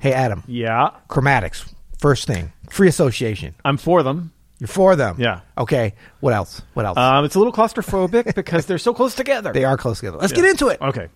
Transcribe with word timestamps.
Hey, 0.00 0.12
Adam. 0.12 0.42
Yeah, 0.46 0.90
Chromatics. 1.08 1.72
First 1.98 2.26
thing. 2.26 2.52
Free 2.70 2.88
association. 2.88 3.54
I'm 3.64 3.76
for 3.76 4.02
them. 4.02 4.32
You're 4.60 4.68
for 4.68 4.96
them. 4.96 5.16
Yeah. 5.18 5.40
Okay. 5.56 5.94
What 6.20 6.34
else? 6.34 6.62
What 6.74 6.84
else? 6.84 6.98
Um, 6.98 7.24
it's 7.24 7.34
a 7.36 7.38
little 7.38 7.52
claustrophobic 7.52 8.34
because 8.36 8.66
they're 8.66 8.78
so 8.78 8.92
close 8.92 9.14
together. 9.14 9.52
they 9.52 9.64
are 9.64 9.76
close 9.76 10.00
together. 10.00 10.18
Let's 10.18 10.32
get 10.32 10.44
into 10.44 10.68
it. 10.68 10.80
Okay. 10.80 11.08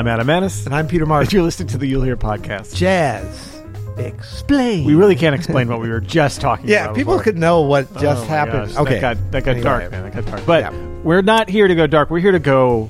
I'm 0.00 0.08
Adam 0.08 0.26
Maness, 0.28 0.64
And 0.64 0.74
I'm 0.74 0.88
Peter 0.88 1.04
Martin. 1.04 1.28
you're 1.36 1.42
listening 1.42 1.68
to 1.68 1.76
the 1.76 1.86
You'll 1.86 2.00
Hear 2.04 2.16
podcast. 2.16 2.74
Jazz. 2.74 3.62
Explain. 3.98 4.86
We 4.86 4.94
really 4.94 5.14
can't 5.14 5.34
explain 5.34 5.68
what 5.68 5.78
we 5.82 5.90
were 5.90 6.00
just 6.00 6.40
talking 6.40 6.66
Yeah, 6.66 6.84
about. 6.84 6.92
Yeah, 6.92 6.96
people 6.96 7.12
before. 7.12 7.24
could 7.24 7.36
know 7.36 7.60
what 7.60 7.86
oh 7.94 8.00
just 8.00 8.22
Oh 8.22 8.26
happened. 8.26 8.68
gosh, 8.68 8.76
Okay. 8.78 8.98
That 8.98 9.18
got, 9.18 9.30
that 9.32 9.44
got 9.44 9.50
Anyway. 9.50 9.62
dark, 9.62 9.90
man. 9.90 10.04
That 10.04 10.14
got 10.14 10.24
dark. 10.24 10.46
But 10.46 10.62
Yeah. 10.72 10.86
we're 11.02 11.20
not 11.20 11.50
here 11.50 11.68
to 11.68 11.74
go 11.74 11.86
dark. 11.86 12.08
We're 12.08 12.20
here 12.20 12.32
to 12.32 12.38
go 12.38 12.88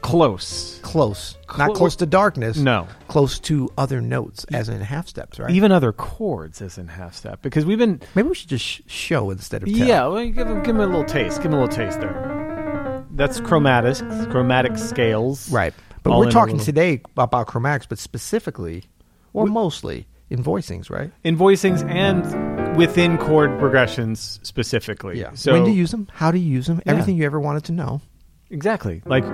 close. 0.00 0.78
Close. 0.82 1.36
Not 1.58 1.74
close 1.74 1.96
to 1.96 2.06
darkness. 2.06 2.56
No. 2.56 2.86
Close 3.08 3.40
to 3.40 3.68
other 3.76 4.00
notes, 4.00 4.44
as 4.52 4.68
in 4.68 4.80
half 4.80 5.08
steps, 5.08 5.40
right? 5.40 5.50
Even 5.50 5.72
other 5.72 5.90
chords 5.90 6.62
as 6.62 6.78
in 6.78 6.86
half 6.86 7.16
step. 7.16 7.42
Because 7.42 7.66
we've 7.66 7.78
been. 7.78 8.00
Maybe 8.14 8.28
we 8.28 8.34
should 8.36 8.48
just 8.50 8.64
sh- 8.64 8.80
show 8.86 9.30
instead 9.30 9.64
of 9.64 9.68
tell. 9.68 9.88
Yeah, 9.88 10.06
well, 10.06 10.24
give 10.28 10.46
him, 10.46 10.62
give 10.62 10.76
him 10.76 10.82
a 10.82 10.86
little 10.86 11.02
taste. 11.04 11.38
Give 11.38 11.46
him 11.46 11.54
a 11.58 11.62
little 11.64 11.76
taste 11.76 11.98
there. 12.00 13.04
That's 13.10 13.40
chromatics, 13.40 14.30
chromatic 14.30 14.78
scales. 14.78 15.50
Right. 15.50 15.74
But 16.04 16.12
All 16.12 16.20
we're 16.20 16.30
talking 16.30 16.58
today 16.58 17.00
about 17.16 17.48
chromatics, 17.48 17.88
but 17.88 17.98
specifically, 17.98 18.84
or 19.32 19.46
mostly, 19.46 20.06
in 20.30 20.44
voicings, 20.44 20.90
right? 20.90 21.10
In 21.24 21.36
voicings 21.36 21.82
and 21.88 22.76
within 22.76 23.16
chord 23.16 23.58
progressions 23.58 24.38
specifically. 24.42 25.18
Yeah. 25.18 25.30
So 25.34 25.52
when 25.52 25.64
to 25.64 25.70
use 25.70 25.90
them, 25.92 26.06
how 26.12 26.30
to 26.30 26.38
use 26.38 26.66
them, 26.66 26.82
Yeah. 26.84 26.92
everything 26.92 27.16
you 27.16 27.24
ever 27.24 27.40
wanted 27.40 27.64
to 27.64 27.72
know. 27.72 28.02
Exactly. 28.50 29.00
Like, 29.06 29.24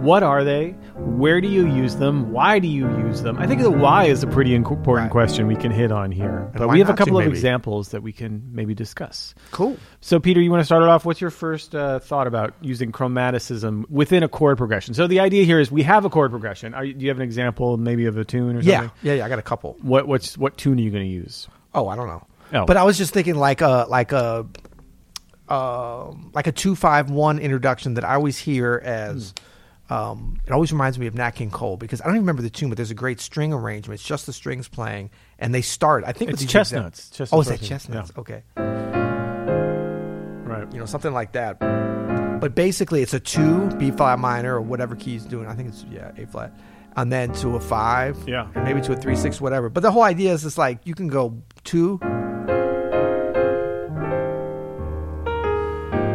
what 0.00 0.22
are 0.22 0.44
they? 0.44 0.70
Where 0.96 1.40
do 1.40 1.48
you 1.48 1.66
use 1.66 1.96
them? 1.96 2.32
Why 2.32 2.58
do 2.58 2.68
you 2.68 2.88
use 3.06 3.22
them? 3.22 3.38
I 3.38 3.46
think 3.46 3.62
the 3.62 3.70
why 3.70 4.04
is 4.04 4.22
a 4.22 4.26
pretty 4.26 4.54
important 4.54 4.86
Right. 5.04 5.10
question 5.10 5.46
we 5.46 5.56
can 5.56 5.70
hit 5.70 5.90
on 5.92 6.12
here. 6.12 6.50
But 6.56 6.68
we 6.68 6.78
have 6.78 6.88
a 6.88 6.92
not 6.92 6.98
to, 6.98 7.04
couple 7.04 7.18
of 7.18 7.26
examples 7.26 7.88
that 7.90 8.02
we 8.02 8.12
can 8.12 8.42
maybe 8.52 8.74
discuss. 8.74 9.34
Cool. 9.50 9.76
So, 10.00 10.20
Peter, 10.20 10.40
you 10.40 10.50
want 10.50 10.60
to 10.60 10.64
start 10.64 10.82
it 10.82 10.88
off? 10.88 11.04
What's 11.04 11.20
your 11.20 11.30
first 11.30 11.74
uh, 11.74 11.98
thought 11.98 12.26
about 12.26 12.54
using 12.60 12.92
chromaticism 12.92 13.88
within 13.90 14.22
a 14.22 14.28
chord 14.28 14.58
progression? 14.58 14.94
So, 14.94 15.06
the 15.06 15.20
idea 15.20 15.44
here 15.44 15.58
is 15.60 15.70
we 15.70 15.82
have 15.82 16.04
a 16.04 16.10
chord 16.10 16.30
progression. 16.30 16.74
Are 16.74 16.84
you, 16.84 16.94
do 16.94 17.04
you 17.04 17.10
have 17.10 17.18
an 17.18 17.24
example, 17.24 17.76
maybe 17.76 18.06
of 18.06 18.16
a 18.16 18.24
tune 18.24 18.56
or 18.56 18.62
something? 18.62 18.68
Yeah, 18.68 18.90
yeah, 19.02 19.12
yeah. 19.14 19.24
I 19.24 19.28
got 19.28 19.38
a 19.38 19.42
couple. 19.42 19.76
What 19.82 20.06
what's 20.08 20.38
what 20.38 20.56
tune 20.56 20.78
are 20.78 20.82
you 20.82 20.90
going 20.90 21.04
to 21.04 21.10
use? 21.10 21.48
Oh, 21.74 21.88
I 21.88 21.96
don't 21.96 22.06
know. 22.08 22.26
Oh. 22.54 22.64
But 22.66 22.76
I 22.76 22.84
was 22.84 22.96
just 22.98 23.12
thinking 23.12 23.34
like 23.34 23.60
a 23.60 23.86
like 23.88 24.12
a 24.12 24.46
um 25.48 26.30
like 26.34 26.46
a 26.46 26.52
two 26.52 26.74
five 26.74 27.10
one 27.10 27.38
introduction 27.38 27.94
that 27.94 28.04
I 28.04 28.14
always 28.14 28.38
hear 28.38 28.80
as 28.84 29.30
Hmm. 29.36 29.44
Um 29.90 30.38
it 30.46 30.52
always 30.52 30.72
reminds 30.72 30.98
me 30.98 31.06
of 31.06 31.14
Nat 31.14 31.32
King 31.32 31.50
Cole 31.50 31.76
because 31.76 32.00
I 32.00 32.04
don't 32.04 32.14
even 32.14 32.22
remember 32.22 32.42
the 32.42 32.50
tune, 32.50 32.68
but 32.68 32.76
there's 32.76 32.90
a 32.90 32.94
great 32.94 33.20
string 33.20 33.52
arrangement. 33.52 34.00
It's 34.00 34.08
just 34.08 34.26
the 34.26 34.32
strings 34.32 34.68
playing 34.68 35.10
and 35.38 35.54
they 35.54 35.62
start 35.62 36.04
I 36.06 36.12
think 36.12 36.30
It's 36.30 36.44
chestnuts. 36.44 37.10
Chestnuts 37.10 37.32
oh, 37.32 37.40
is 37.40 37.48
that 37.48 37.60
chestnuts? 37.62 38.12
Yeah. 38.14 38.20
Okay. 38.20 38.42
Right. 40.44 40.72
You 40.72 40.78
know, 40.78 40.86
something 40.86 41.12
like 41.12 41.32
that. 41.32 41.58
But 42.40 42.54
basically 42.54 43.02
it's 43.02 43.14
a 43.14 43.20
two, 43.20 43.68
B 43.78 43.90
flat 43.90 44.18
minor 44.18 44.54
or 44.54 44.60
whatever 44.60 44.94
key 44.94 45.12
he's 45.12 45.24
doing. 45.24 45.46
I 45.46 45.54
think 45.54 45.68
it's 45.68 45.84
yeah, 45.90 46.12
A 46.16 46.26
flat. 46.26 46.52
And 46.96 47.12
then 47.12 47.32
to 47.34 47.54
a 47.56 47.60
five. 47.60 48.16
Yeah. 48.26 48.48
Maybe 48.56 48.80
to 48.82 48.92
a 48.92 48.96
three, 48.96 49.14
six, 49.14 49.40
whatever. 49.40 49.68
But 49.68 49.82
the 49.82 49.90
whole 49.92 50.02
idea 50.02 50.32
is 50.32 50.44
it's 50.44 50.58
like 50.58 50.80
you 50.84 50.94
can 50.94 51.08
go 51.08 51.40
two, 51.64 52.00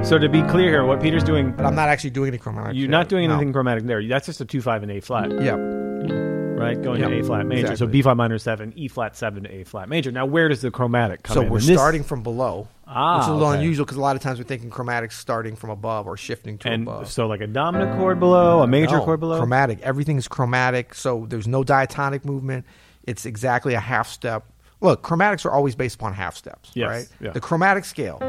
So, 0.04 0.20
to 0.20 0.28
be 0.30 0.44
clear 0.44 0.70
here, 0.70 0.86
what 0.86 1.02
Peter's 1.02 1.24
doing, 1.24 1.54
but 1.54 1.66
I'm 1.66 1.76
not 1.76 1.88
actually 1.90 2.10
doing 2.12 2.28
any 2.28 2.38
chromatic. 2.38 2.76
you're 2.76 2.90
not 2.90 3.08
doing 3.10 3.32
anything 3.32 3.52
chromatic 3.54 3.86
there. 3.86 4.06
That's 4.06 4.26
just 4.28 4.42
a 4.42 4.46
2 4.46 4.62
5 4.62 4.84
and 4.84 4.92
A 4.92 5.00
flat. 5.00 5.32
Yeah. 5.42 5.54
right? 5.56 6.80
Going 6.82 7.02
to 7.02 7.10
Yeah, 7.10 7.20
A 7.22 7.24
flat 7.24 7.46
major. 7.48 7.68
So 7.68 7.72
exactly. 7.74 7.92
B 7.94 8.02
flat 8.04 8.18
minor 8.18 8.38
seven, 8.38 8.74
E 8.76 8.88
flat 8.90 9.16
seven 9.18 9.44
to 9.44 9.52
A 9.54 9.64
flat 9.64 9.90
major. 9.90 10.12
Now, 10.12 10.26
where 10.26 10.50
does 10.50 10.62
the 10.62 10.72
chromatic 10.72 11.24
come 11.24 11.34
So 11.34 11.42
in? 11.42 11.50
we're 11.50 11.58
And 11.60 11.68
this- 11.68 11.78
starting 11.78 12.04
from 12.04 12.22
below, 12.22 12.68
Ah, 12.86 13.16
which 13.18 13.24
is 13.24 13.30
a 13.30 13.34
little 13.34 13.48
okay. 13.50 13.58
unusual 13.60 13.86
because 13.86 13.98
a 13.98 14.02
lot 14.02 14.16
of 14.16 14.22
times 14.22 14.38
we're 14.40 14.44
thinking 14.46 14.70
chromatics 14.70 15.14
starting 15.14 15.56
from 15.56 15.72
above 15.72 16.06
or 16.06 16.16
shifting 16.16 16.58
to 16.60 16.70
and 16.70 16.84
above. 16.84 17.10
so 17.10 17.26
like 17.28 17.42
a 17.42 17.48
dominant 17.48 17.98
chord 17.98 18.20
below, 18.20 18.62
a 18.62 18.68
major 18.68 18.98
No, 18.98 19.06
chord 19.06 19.20
below. 19.22 19.38
Chromatic. 19.40 19.80
Everything 19.82 20.18
is 20.18 20.28
chromatic. 20.28 20.94
So 20.96 21.26
there's 21.28 21.48
no 21.48 21.64
diatonic 21.64 22.24
movement. 22.24 22.66
It's 23.06 23.26
exactly 23.26 23.74
a 23.74 23.80
half 23.80 24.08
step. 24.10 24.44
Look, 24.80 25.02
chromatics 25.02 25.46
are 25.46 25.52
always 25.52 25.76
based 25.76 25.96
upon 25.96 26.14
half 26.14 26.36
steps, 26.36 26.72
Yes, 26.76 26.90
right? 26.90 27.08
yeah. 27.22 27.32
The 27.32 27.40
chromatic 27.42 27.86
scale. 27.86 28.20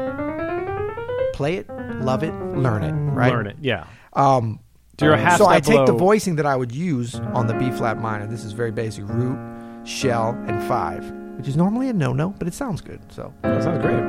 Play 1.35 1.57
it, 1.57 1.69
love 2.01 2.23
it, 2.23 2.33
learn 2.55 2.81
it, 2.83 2.93
right? 3.11 3.29
Learn 3.31 3.47
it, 3.47 3.57
yeah. 3.59 3.87
Um, 4.13 4.59
So 4.97 5.05
you're 5.05 5.15
a 5.15 5.17
half 5.17 5.37
so 5.37 5.45
I 5.47 5.59
take 5.59 5.85
the 5.85 5.91
voicing 5.91 6.37
that 6.37 6.45
I 6.45 6.55
would 6.55 6.71
use 6.73 7.15
on 7.15 7.47
the 7.47 7.53
B 7.53 7.71
flat 7.71 7.99
minor. 8.01 8.25
This 8.25 8.45
is 8.45 8.53
very 8.53 8.71
basic: 8.71 9.03
root, 9.09 9.37
shell, 9.85 10.29
and 10.47 10.63
five, 10.63 11.03
which 11.37 11.49
is 11.49 11.57
normally 11.57 11.89
a 11.89 11.93
no-no, 11.93 12.29
but 12.39 12.47
it 12.47 12.53
sounds 12.53 12.79
good. 12.79 13.01
So, 13.11 13.33
That 13.41 13.61
sounds 13.63 13.81
great. 13.81 13.99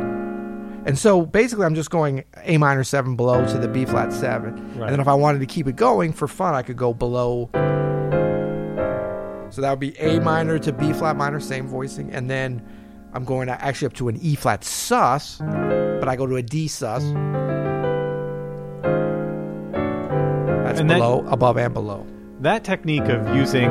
and 0.87 0.97
so 0.97 1.27
basically, 1.27 1.65
I'm 1.67 1.75
just 1.75 1.91
going 1.91 2.23
A 2.45 2.59
minor 2.59 2.85
seven 2.85 3.17
below 3.17 3.45
to 3.45 3.59
the 3.59 3.67
B 3.67 3.85
flat 3.85 4.13
seven, 4.13 4.55
Right. 4.79 4.83
and 4.85 4.93
then 4.93 5.01
if 5.01 5.09
I 5.09 5.15
wanted 5.15 5.41
to 5.41 5.47
keep 5.47 5.67
it 5.67 5.75
going 5.75 6.13
for 6.13 6.29
fun, 6.29 6.55
I 6.55 6.63
could 6.63 6.77
go 6.77 6.95
below. 6.95 7.51
So 9.51 9.63
that 9.63 9.71
would 9.71 9.81
be 9.81 9.99
A 9.99 10.21
minor 10.21 10.59
to 10.61 10.73
B 10.73 10.93
flat 10.93 11.17
minor, 11.17 11.41
same 11.41 11.67
voicing, 11.67 12.13
and 12.13 12.31
then 12.31 12.63
I'm 13.17 13.25
going 13.25 13.47
to 13.47 13.65
actually 13.65 13.87
up 13.87 13.95
to 13.95 14.09
an 14.09 14.19
E 14.21 14.35
flat 14.35 14.63
sus, 14.63 15.39
but 15.39 16.07
I 16.07 16.17
go 16.17 16.27
to 16.27 16.37
a 16.37 16.43
D 16.43 16.69
sus. 16.69 17.03
That's 20.65 20.81
And 20.81 20.91
that- 20.91 20.99
below, 20.99 21.25
above, 21.29 21.57
and 21.57 21.73
below. 21.73 22.07
That 22.41 22.63
technique 22.65 23.05
of 23.09 23.35
using 23.35 23.69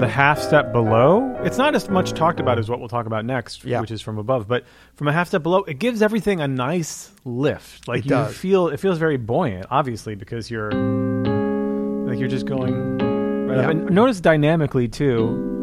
the 0.00 0.08
half 0.08 0.40
step 0.40 0.72
below, 0.72 1.32
it's 1.44 1.56
not 1.56 1.76
as 1.76 1.88
much 1.88 2.14
talked 2.14 2.40
about 2.40 2.58
as 2.58 2.68
what 2.68 2.80
we'll 2.80 2.88
talk 2.88 3.06
about 3.06 3.24
next, 3.24 3.64
Yeah. 3.64 3.80
which 3.80 3.92
is 3.92 4.00
from 4.02 4.18
above. 4.18 4.48
But 4.48 4.64
from 4.96 5.06
a 5.06 5.12
half 5.12 5.28
step 5.28 5.44
below, 5.44 5.62
it 5.62 5.78
gives 5.78 6.02
everything 6.02 6.40
a 6.40 6.48
nice 6.48 7.12
lift. 7.24 7.86
Like 7.86 8.00
It 8.00 8.04
you 8.06 8.10
does. 8.10 8.36
feel, 8.36 8.66
it 8.68 8.80
feels 8.80 8.98
very 8.98 9.16
buoyant, 9.18 9.66
obviously, 9.70 10.16
because 10.16 10.50
you're 10.50 10.72
like 10.72 12.18
you're 12.18 12.28
just 12.28 12.46
going 12.46 12.98
right 13.46 13.58
up. 13.58 13.70
And 13.70 13.90
notice 13.90 14.20
dynamically 14.20 14.88
too, 14.88 15.53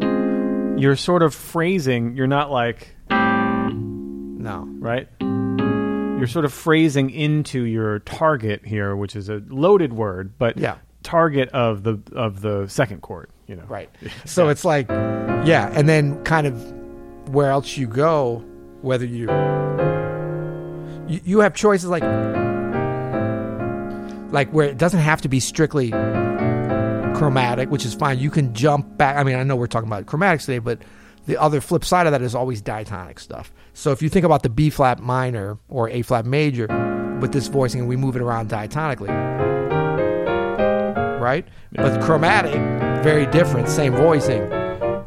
you're 0.76 0.96
sort 0.96 1.22
of 1.22 1.34
phrasing. 1.34 2.16
You're 2.16 2.26
not 2.26 2.50
like 2.50 2.94
No. 3.10 4.66
right? 4.78 5.08
You're 5.20 6.26
sort 6.26 6.44
of 6.44 6.52
phrasing 6.52 7.10
into 7.10 7.62
your 7.62 7.98
target 8.00 8.64
here, 8.64 8.94
which 8.96 9.14
is 9.16 9.28
a 9.28 9.42
loaded 9.48 9.92
word, 9.92 10.32
but 10.38 10.56
Yeah. 10.56 10.76
target 11.02 11.48
of 11.50 11.82
the 11.82 12.00
of 12.14 12.40
the 12.42 12.66
second 12.68 13.02
chord. 13.02 13.28
You 13.46 13.56
know, 13.56 13.64
Right. 13.68 13.90
So 14.24 14.48
it's 14.48 14.64
like, 14.64 14.88
yeah, 14.88 15.70
and 15.74 15.88
then 15.88 16.22
kind 16.24 16.46
of 16.46 16.54
where 17.28 17.50
else 17.50 17.76
you 17.76 17.86
go, 17.86 18.42
whether 18.82 19.04
you 19.04 19.28
you, 21.08 21.20
you 21.24 21.40
have 21.40 21.54
choices 21.54 21.88
like 21.90 22.02
like 24.32 24.50
where 24.50 24.66
it 24.68 24.78
doesn't 24.78 25.00
have 25.00 25.20
to 25.22 25.28
be 25.28 25.40
strictly 25.40 25.90
chromatic, 27.14 27.70
which 27.70 27.84
is 27.84 27.94
fine. 27.94 28.18
You 28.18 28.30
can 28.30 28.54
jump 28.54 28.96
back. 28.96 29.16
I 29.16 29.24
mean, 29.24 29.36
I 29.36 29.42
know 29.42 29.56
we're 29.56 29.66
talking 29.66 29.88
about 29.88 30.06
chromatics 30.06 30.46
today, 30.46 30.58
but 30.58 30.82
the 31.26 31.36
other 31.40 31.60
flip 31.60 31.84
side 31.84 32.06
of 32.06 32.12
that 32.12 32.22
is 32.22 32.34
always 32.34 32.60
diatonic 32.60 33.20
stuff. 33.20 33.52
So 33.74 33.92
if 33.92 34.02
you 34.02 34.08
think 34.08 34.24
about 34.24 34.42
the 34.42 34.48
B 34.48 34.70
flat 34.70 35.00
minor 35.00 35.58
or 35.68 35.88
A 35.88 36.02
flat 36.02 36.26
major 36.26 36.66
with 37.20 37.32
this 37.32 37.46
voicing, 37.46 37.80
and 37.80 37.88
we 37.88 37.96
move 37.96 38.16
it 38.16 38.22
around 38.22 38.50
diatonically, 38.50 39.08
right? 41.20 41.46
But 41.72 42.02
chromatic, 42.02 42.54
very 43.02 43.26
different, 43.26 43.68
same 43.68 43.94
voicing. 43.94 44.48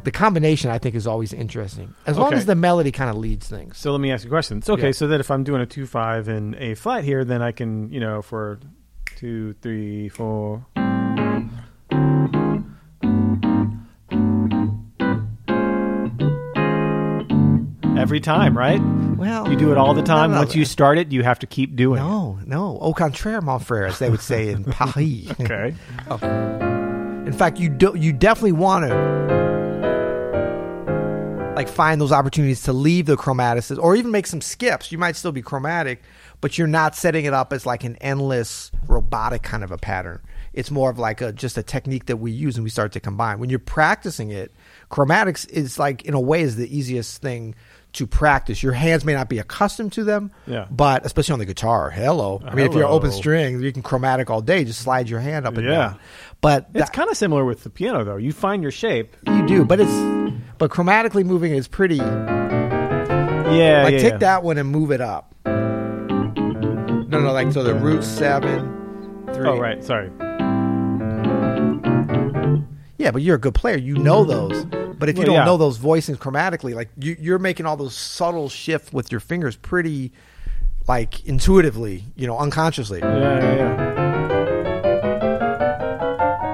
The 0.04 0.12
combination, 0.12 0.70
I 0.70 0.78
think, 0.78 0.94
is 0.94 1.08
always 1.08 1.34
interesting, 1.34 1.96
as 2.06 2.18
long 2.18 2.34
as 2.34 2.46
the 2.46 2.54
melody 2.54 2.92
kind 2.92 3.10
of 3.10 3.18
leads 3.18 3.48
things. 3.48 3.78
So 3.78 3.92
let 3.92 4.00
me 4.00 4.12
ask 4.12 4.24
you 4.24 4.30
a 4.30 4.32
question. 4.32 4.60
It's 4.60 4.70
okay. 4.70 4.88
Yeah. 4.88 4.92
So 4.92 5.08
that 5.08 5.20
if 5.20 5.32
I'm 5.32 5.44
doing 5.44 5.62
a 5.62 5.66
two 5.66 5.88
five 5.88 6.28
and 6.28 6.54
A 6.56 6.76
flat 6.76 7.04
here, 7.04 7.26
then 7.26 7.42
I 7.42 7.52
can 7.52 7.92
you 7.92 8.00
know 8.00 8.22
for 8.22 8.60
two 9.18 9.54
three 9.62 10.10
four. 10.10 10.66
Every 18.06 18.20
time, 18.20 18.56
right? 18.56 18.80
Well, 19.18 19.50
You 19.50 19.56
do 19.58 19.72
it 19.72 19.80
all 19.80 19.96
the 19.96 20.04
time. 20.04 20.30
no, 20.30 20.38
Once 20.38 20.54
you 20.56 20.64
start 20.64 21.00
it, 21.00 21.12
you 21.12 21.24
have 21.24 21.40
to 21.40 21.48
keep 21.48 21.76
doing 21.76 22.00
no, 22.04 22.38
no, 22.46 22.78
au 22.80 22.94
contraire, 22.94 23.42
mon 23.42 23.60
frère, 23.60 23.88
as 23.90 23.98
they 23.98 24.12
would 24.12 24.20
say 24.22 24.50
in 24.50 24.64
Paris. 24.72 24.96
it. 24.96 25.40
Okay. 25.42 25.74
Oh. 26.12 26.18
In 27.26 27.34
fact, 27.34 27.60
you 27.60 27.68
do, 27.68 27.96
you 27.98 28.14
definitely 28.14 28.52
want 28.52 28.86
to 28.86 28.94
like 31.56 31.68
find 31.68 32.00
those 32.00 32.12
opportunities 32.12 32.62
to 32.62 32.74
leave 32.74 33.08
the 33.08 33.16
chromaticis 33.18 33.80
or 33.82 33.96
even 33.96 34.12
make 34.12 34.28
some 34.28 34.40
skips. 34.42 34.92
You 34.92 35.00
might 35.00 35.16
still 35.16 35.32
be 35.32 35.42
chromatic, 35.42 36.04
but 36.42 36.60
you're 36.60 36.68
not 36.68 36.96
setting 36.96 37.26
it 37.26 37.34
up 37.34 37.52
as 37.54 37.66
like 37.66 37.84
an 37.84 37.96
endless 38.02 38.70
robotic 38.88 39.42
kind 39.42 39.64
of 39.64 39.72
a 39.72 39.80
pattern. 39.80 40.22
It's 40.54 40.70
more 40.70 40.92
of 40.92 41.00
like 41.00 41.22
a 41.22 41.32
just 41.34 41.58
a 41.58 41.64
technique 41.64 42.06
that 42.06 42.18
we 42.18 42.32
use 42.32 42.56
and 42.56 42.64
we 42.64 42.70
start 42.70 42.92
to 42.92 43.00
combine. 43.00 43.40
When 43.40 43.50
you're 43.50 43.58
practicing 43.58 44.30
it, 44.30 44.52
chromatics 44.92 45.50
is 45.50 45.80
like 45.80 46.04
in 46.06 46.14
a 46.14 46.20
way 46.20 46.42
is 46.42 46.56
the 46.56 46.78
easiest 46.78 47.20
thing 47.22 47.56
to 47.96 48.08
practice. 48.08 48.62
Your 48.64 48.74
hands 48.74 49.04
may 49.04 49.14
not 49.14 49.28
be 49.30 49.40
accustomed 49.40 49.92
to 49.94 50.04
them, 50.04 50.32
Yeah. 50.48 50.66
but 50.72 51.06
especially 51.06 51.34
on 51.34 51.40
the 51.40 51.46
guitar. 51.46 51.90
Hello. 51.90 52.42
I 52.46 52.54
mean, 52.56 52.66
if 52.68 52.74
you're 52.74 52.86
open 52.86 53.12
strings, 53.12 53.62
you 53.62 53.72
can 53.74 53.82
chromatic 53.82 54.30
all 54.30 54.42
day. 54.42 54.64
Just 54.64 54.80
slide 54.82 55.10
your 55.10 55.20
hand 55.20 55.46
up 55.48 55.58
and 55.58 55.66
Yeah. 55.66 55.72
down. 55.72 55.98
But 56.42 56.70
It's 56.74 56.90
kind 56.92 57.10
of 57.10 57.18
similar 57.18 57.44
with 57.44 57.64
the 57.64 57.70
piano, 57.70 58.04
though. 58.04 58.18
You 58.18 58.32
find 58.32 58.62
your 58.62 58.72
shape. 58.72 59.16
you 59.28 59.46
do, 59.48 59.66
but 59.66 59.80
it's 59.80 59.92
but 60.58 60.70
chromatically 60.72 61.24
moving 61.26 61.52
is 61.54 61.68
pretty. 61.68 61.96
Yeah, 61.96 63.82
like 63.84 63.94
yeah, 63.94 64.00
take 64.00 64.12
yeah. 64.14 64.18
that 64.18 64.44
one 64.44 64.58
and 64.58 64.70
move 64.70 64.92
it 64.92 65.02
up. 65.02 65.34
No, 65.46 67.20
no, 67.22 67.32
like 67.32 67.52
so 67.52 67.64
the 67.64 67.76
root 67.76 68.04
seven, 68.04 69.24
three. 69.34 69.48
Oh, 69.48 69.58
right. 69.58 69.84
Sorry. 69.84 70.10
Yeah, 72.98 73.12
but 73.12 73.22
you're 73.22 73.36
a 73.36 73.40
good 73.40 73.54
player. 73.54 73.78
You 73.78 73.96
know 73.98 74.24
those. 74.24 74.66
But 74.98 75.10
if 75.10 75.16
you 75.16 75.22
Well, 75.22 75.28
don't 75.28 75.36
yeah. 75.36 75.46
know 75.46 75.58
those 75.58 75.78
voicings 75.78 76.18
chromatically, 76.18 76.74
like 76.74 76.90
you, 76.98 77.16
you're 77.20 77.40
making 77.40 77.66
all 77.66 77.78
those 77.78 77.96
subtle 77.96 78.50
shifts 78.50 78.94
with 78.94 79.12
your 79.12 79.20
fingers 79.20 79.56
pretty, 79.56 80.12
like 80.88 81.26
intuitively, 81.26 82.04
you 82.16 82.28
know, 82.28 82.38
unconsciously. 82.38 83.00
Yeah, 83.00 83.40
yeah, 83.40 83.56
yeah. 83.56 84.05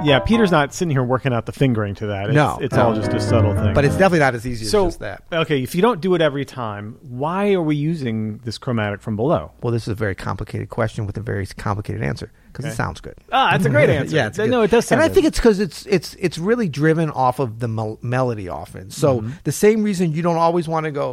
Yeah, 0.04 0.20
Peter's 0.20 0.50
not 0.52 0.74
sitting 0.74 0.92
here 0.92 1.04
working 1.04 1.32
out 1.32 1.46
the 1.46 1.52
fingering 1.52 1.94
to 1.96 2.08
that. 2.08 2.26
It's, 2.28 2.34
No, 2.36 2.58
it's 2.60 2.74
no. 2.76 2.88
all 2.88 2.96
just 2.96 3.14
a 3.14 3.20
subtle 3.20 3.54
thing. 3.56 3.74
But 3.74 3.86
it's 3.86 3.94
definitely 3.96 4.20
not 4.20 4.34
as 4.36 4.48
easy 4.48 4.66
so 4.66 4.88
as 4.88 4.94
just 4.94 5.00
that. 5.02 5.24
okay, 5.32 5.62
if 5.62 5.76
you 5.76 5.82
don't 5.84 6.02
do 6.02 6.16
it 6.16 6.22
every 6.22 6.44
time, 6.44 6.98
why 7.02 7.54
are 7.54 7.62
we 7.62 7.76
using 7.76 8.40
this 8.40 8.58
chromatic 8.58 9.02
from 9.02 9.16
below? 9.16 9.52
Well, 9.62 9.72
this 9.72 9.84
is 9.84 9.90
a 9.90 9.96
very 9.96 10.16
complicated 10.16 10.70
question 10.70 11.06
with 11.06 11.18
a 11.18 11.22
very 11.22 11.46
complicated 11.46 12.02
answer 12.02 12.32
because 12.52 12.66
Okay. 12.66 12.74
it 12.74 12.76
sounds 12.78 13.00
good. 13.00 13.16
Ah, 13.32 13.52
that's 13.52 13.66
a 13.66 13.70
great 13.70 13.90
answer. 14.00 14.16
yeah, 14.16 14.28
it's 14.28 14.38
good. 14.38 14.50
no, 14.50 14.64
it 14.64 14.72
does. 14.72 14.86
Sound 14.88 15.02
and 15.02 15.06
I 15.06 15.08
good. 15.10 15.14
think 15.16 15.28
it's 15.28 15.38
because 15.40 15.60
it's 15.60 15.86
it's 15.86 16.16
it's 16.20 16.38
really 16.40 16.68
driven 16.68 17.10
off 17.12 17.40
of 17.40 17.60
the 17.60 17.68
mel- 17.68 18.00
melody 18.02 18.50
often. 18.50 18.90
So 18.90 19.20
Mm-hmm. 19.22 19.32
the 19.44 19.52
same 19.52 19.84
reason 19.84 20.14
you 20.14 20.22
don't 20.24 20.38
always 20.38 20.68
want 20.68 20.86
to 20.86 20.92
go. 20.92 21.12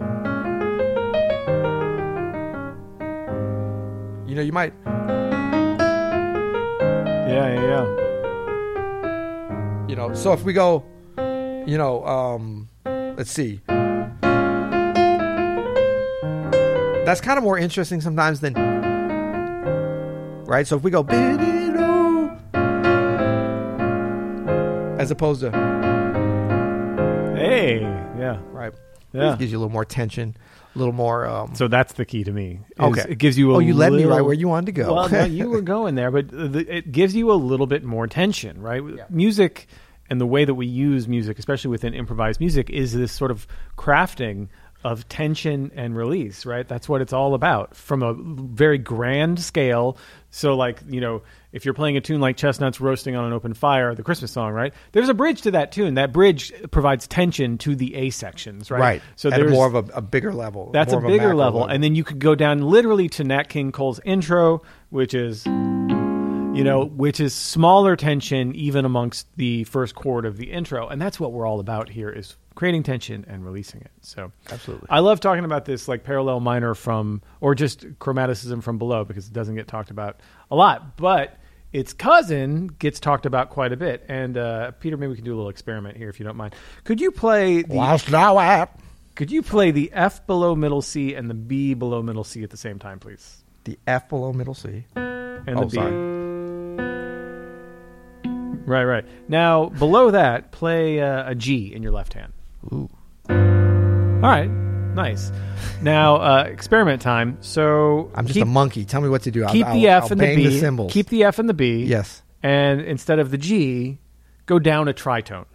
You 4.27 4.35
know, 4.35 4.43
you 4.43 4.53
might. 4.53 4.73
yeah, 7.29 7.55
yeah, 7.55 7.61
yeah. 7.61 8.08
You 9.89 9.97
know, 9.97 10.13
so 10.15 10.33
if 10.35 10.45
we 10.45 10.53
go, 10.53 10.85
you 11.67 11.79
know, 11.79 12.05
um, 12.07 12.69
let's 12.85 13.31
see. 13.31 13.61
That's 17.07 17.23
kind 17.23 17.39
of 17.39 17.43
more 17.45 17.57
interesting 17.59 18.03
sometimes 18.03 18.41
than, 18.41 18.53
right? 20.45 20.67
So 20.67 20.77
if 20.77 20.83
we 20.83 20.91
go, 20.91 21.03
as 24.99 25.11
opposed 25.11 25.41
to, 25.41 25.51
Hey, 27.37 27.81
yeah, 28.19 28.41
right? 28.51 28.73
yeah. 29.15 29.33
It 29.33 29.39
gives 29.39 29.51
you 29.53 29.57
a 29.59 29.61
little 29.61 29.73
more 29.73 29.85
tension, 29.87 30.37
little 30.79 30.95
more. 30.95 31.27
Um, 31.27 31.55
So 31.55 31.69
that's 31.69 31.95
the 31.95 32.05
key 32.05 32.25
to 32.25 32.33
me. 32.33 32.61
Okay. 32.79 33.05
it 33.09 33.19
gives 33.19 33.37
you. 33.37 33.53
A 33.53 33.57
oh, 33.57 33.59
you 33.59 33.75
led 33.75 33.93
me 33.93 34.05
right 34.05 34.23
where 34.23 34.35
you 34.35 34.49
wanted 34.49 34.67
to 34.67 34.73
go. 34.73 34.95
Well, 34.95 35.09
no, 35.09 35.25
you 35.39 35.49
were 35.51 35.63
going 35.63 35.95
there, 35.95 36.11
but 36.11 36.29
the, 36.29 36.65
it 36.69 36.93
gives 36.93 37.15
you 37.15 37.31
a 37.31 37.35
little 37.35 37.67
bit 37.67 37.85
more 37.85 38.07
tension, 38.07 38.61
right? 38.61 38.83
Yeah. 38.83 39.05
Music 39.11 39.67
and 40.11 40.21
the 40.21 40.27
way 40.27 40.45
that 40.45 40.55
we 40.55 40.67
use 40.67 41.07
music, 41.07 41.39
especially 41.39 41.71
within 41.71 41.95
improvised 41.95 42.41
music, 42.41 42.71
is 42.71 42.93
this 42.93 43.13
sort 43.13 43.31
of 43.31 43.47
crafting 43.77 44.49
of 44.85 45.09
tension 45.09 45.73
and 45.75 45.97
release, 45.97 46.47
right? 46.47 46.67
That's 46.67 46.89
what 46.89 47.01
it's 47.01 47.13
all 47.13 47.35
about 47.35 47.75
from 47.75 48.03
a 48.03 48.15
very 48.15 48.79
grand 48.79 49.41
scale. 49.41 49.97
So, 50.31 50.55
like, 50.55 50.81
you 50.89 51.01
know, 51.01 51.23
if 51.53 51.65
you're 51.65 51.75
playing 51.75 51.97
a 51.97 52.01
tune 52.01 52.21
like 52.21 52.37
Chestnuts 52.37 52.81
Roasting 52.81 53.17
on 53.17 53.25
an 53.25 53.33
Open 53.33 53.55
Fire, 53.55 53.95
the 53.95 54.03
Christmas 54.03 54.31
song, 54.31 54.53
right? 54.53 54.73
There's 54.93 55.09
a 55.09 55.15
bridge 55.15 55.43
to 55.43 55.51
that 55.53 55.73
tune. 55.73 55.95
That 55.95 56.13
bridge 56.13 56.53
provides 56.71 57.09
tension 57.09 57.59
to 57.59 57.75
the 57.75 57.95
A 57.97 58.11
sections, 58.11 58.71
right? 58.71 58.81
right. 58.81 59.03
So 59.17 59.31
at 59.31 59.37
there's 59.37 59.51
more 59.51 59.67
of 59.67 59.75
a, 59.75 59.85
a 59.95 60.03
bigger 60.03 60.33
level. 60.33 60.71
that's 60.73 60.93
a 60.93 60.99
bigger 61.01 61.29
macro 61.29 61.37
level. 61.37 61.65
And 61.67 61.83
then 61.83 61.95
you 61.95 62.05
could 62.05 62.19
go 62.19 62.35
down 62.35 62.61
literally 62.63 63.09
to 63.11 63.25
Nat 63.25 63.49
King 63.49 63.73
Cole's 63.73 64.01
intro, 64.05 64.63
which 64.91 65.15
is, 65.15 65.45
you 66.59 66.65
know, 66.65 66.85
which 66.85 67.21
is 67.21 67.35
smaller 67.35 67.97
tension 67.97 68.55
even 68.55 68.85
amongst 68.85 69.27
the 69.37 69.65
first 69.65 69.95
chord 69.95 70.25
of 70.27 70.37
the 70.37 70.51
intro. 70.51 70.89
And 70.89 71.01
that's 71.01 71.19
what 71.19 71.33
we're 71.33 71.47
all 71.47 71.61
about 71.61 71.89
here 71.89 72.11
is 72.11 72.37
creating 72.55 72.83
tension 72.83 73.25
and 73.29 73.45
releasing 73.45 73.81
it. 73.81 73.91
So 74.03 74.33
Absolutely. 74.51 74.89
I 74.91 74.99
love 74.99 75.21
talking 75.21 75.45
about 75.45 75.65
this 75.65 75.89
like 75.89 76.05
parallel 76.05 76.41
minor 76.41 76.75
from, 76.75 77.23
or 77.41 77.55
just 77.55 77.87
chromaticism 77.99 78.63
from 78.63 78.79
below 78.79 79.05
because 79.05 79.29
it 79.29 79.33
doesn't 79.33 79.55
get 79.55 79.69
talked 79.69 79.91
about 79.91 80.21
a 80.51 80.57
lot. 80.57 80.97
But 80.97 81.39
its 81.73 81.93
cousin 81.93 82.67
gets 82.67 82.99
talked 83.01 83.27
about 83.27 83.51
quite 83.51 83.73
a 83.73 83.77
bit. 83.77 84.05
And 84.09 84.37
uh, 84.37 84.73
Peter, 84.73 84.97
maybe 84.97 85.11
we 85.11 85.17
can 85.17 85.25
do 85.25 85.35
a 85.35 85.37
little 85.37 85.51
experiment 85.51 85.97
here 85.97 86.09
if 86.09 86.19
you 86.19 86.27
don't 86.27 86.37
mind. 86.37 86.55
Could 86.85 87.01
you 87.01 87.13
play 87.13 87.63
the 87.63 87.79
art 87.79 88.71
could 89.15 89.33
you 89.33 89.43
play 89.43 89.73
the 89.73 89.91
F 89.93 90.25
below 90.29 90.55
middle 90.55 90.81
C 90.81 91.15
and 91.15 91.29
the 91.29 91.35
B 91.35 91.75
below 91.75 92.03
middle 92.03 92.23
C 92.23 92.45
at 92.45 92.51
the 92.51 92.57
same 92.57 92.79
time, 92.79 93.01
please? 93.01 93.43
the 93.69 93.79
F 93.87 94.09
below 94.09 94.33
middle 94.33 94.55
C. 94.55 94.85
And 94.97 95.59
Oh, 95.59 95.61
the 95.61 95.67
B. 95.67 95.75
sorry. 95.75 96.48
Right, 98.67 98.85
right. 98.85 99.05
Now, 99.29 99.67
below 99.67 100.11
that, 100.11 100.51
play 100.53 101.01
uh, 101.01 101.31
a 101.31 101.35
G 101.35 101.73
in 101.75 101.83
your 101.83 101.93
left 101.93 102.15
hand. 102.15 102.33
Ooh. 102.73 102.89
All 103.29 103.35
right. 104.25 104.49
Nice. 104.51 105.31
Now, 105.81 106.17
uh, 106.17 106.43
experiment 106.45 107.01
time. 107.03 107.39
So 107.41 108.11
I'm 108.15 108.27
just 108.27 108.35
keep, 108.35 108.43
a 108.43 108.47
monkey. 108.47 108.85
Tell 108.85 109.01
me 109.01 109.09
what 109.09 109.23
to 109.23 109.31
do. 109.31 109.45
I'll- 109.45 109.53
keep 109.53 109.67
I'll, 109.67 109.75
the 109.75 109.89
F 109.89 110.05
I'll 110.05 110.13
and 110.13 110.21
the 110.21 110.37
B. 110.37 110.47
The 110.49 110.59
cymbals. 110.59 110.93
keep 110.93 111.09
the 111.09 111.25
F 111.25 111.39
and 111.39 111.49
the 111.49 111.55
B. 111.55 111.85
yes. 111.85 112.23
And 112.43 112.81
instead 112.81 113.19
of 113.19 113.31
the 113.31 113.39
G, 113.39 113.99
go 114.47 114.59
down 114.59 114.89
a 114.89 114.93
tritone. 114.95 115.47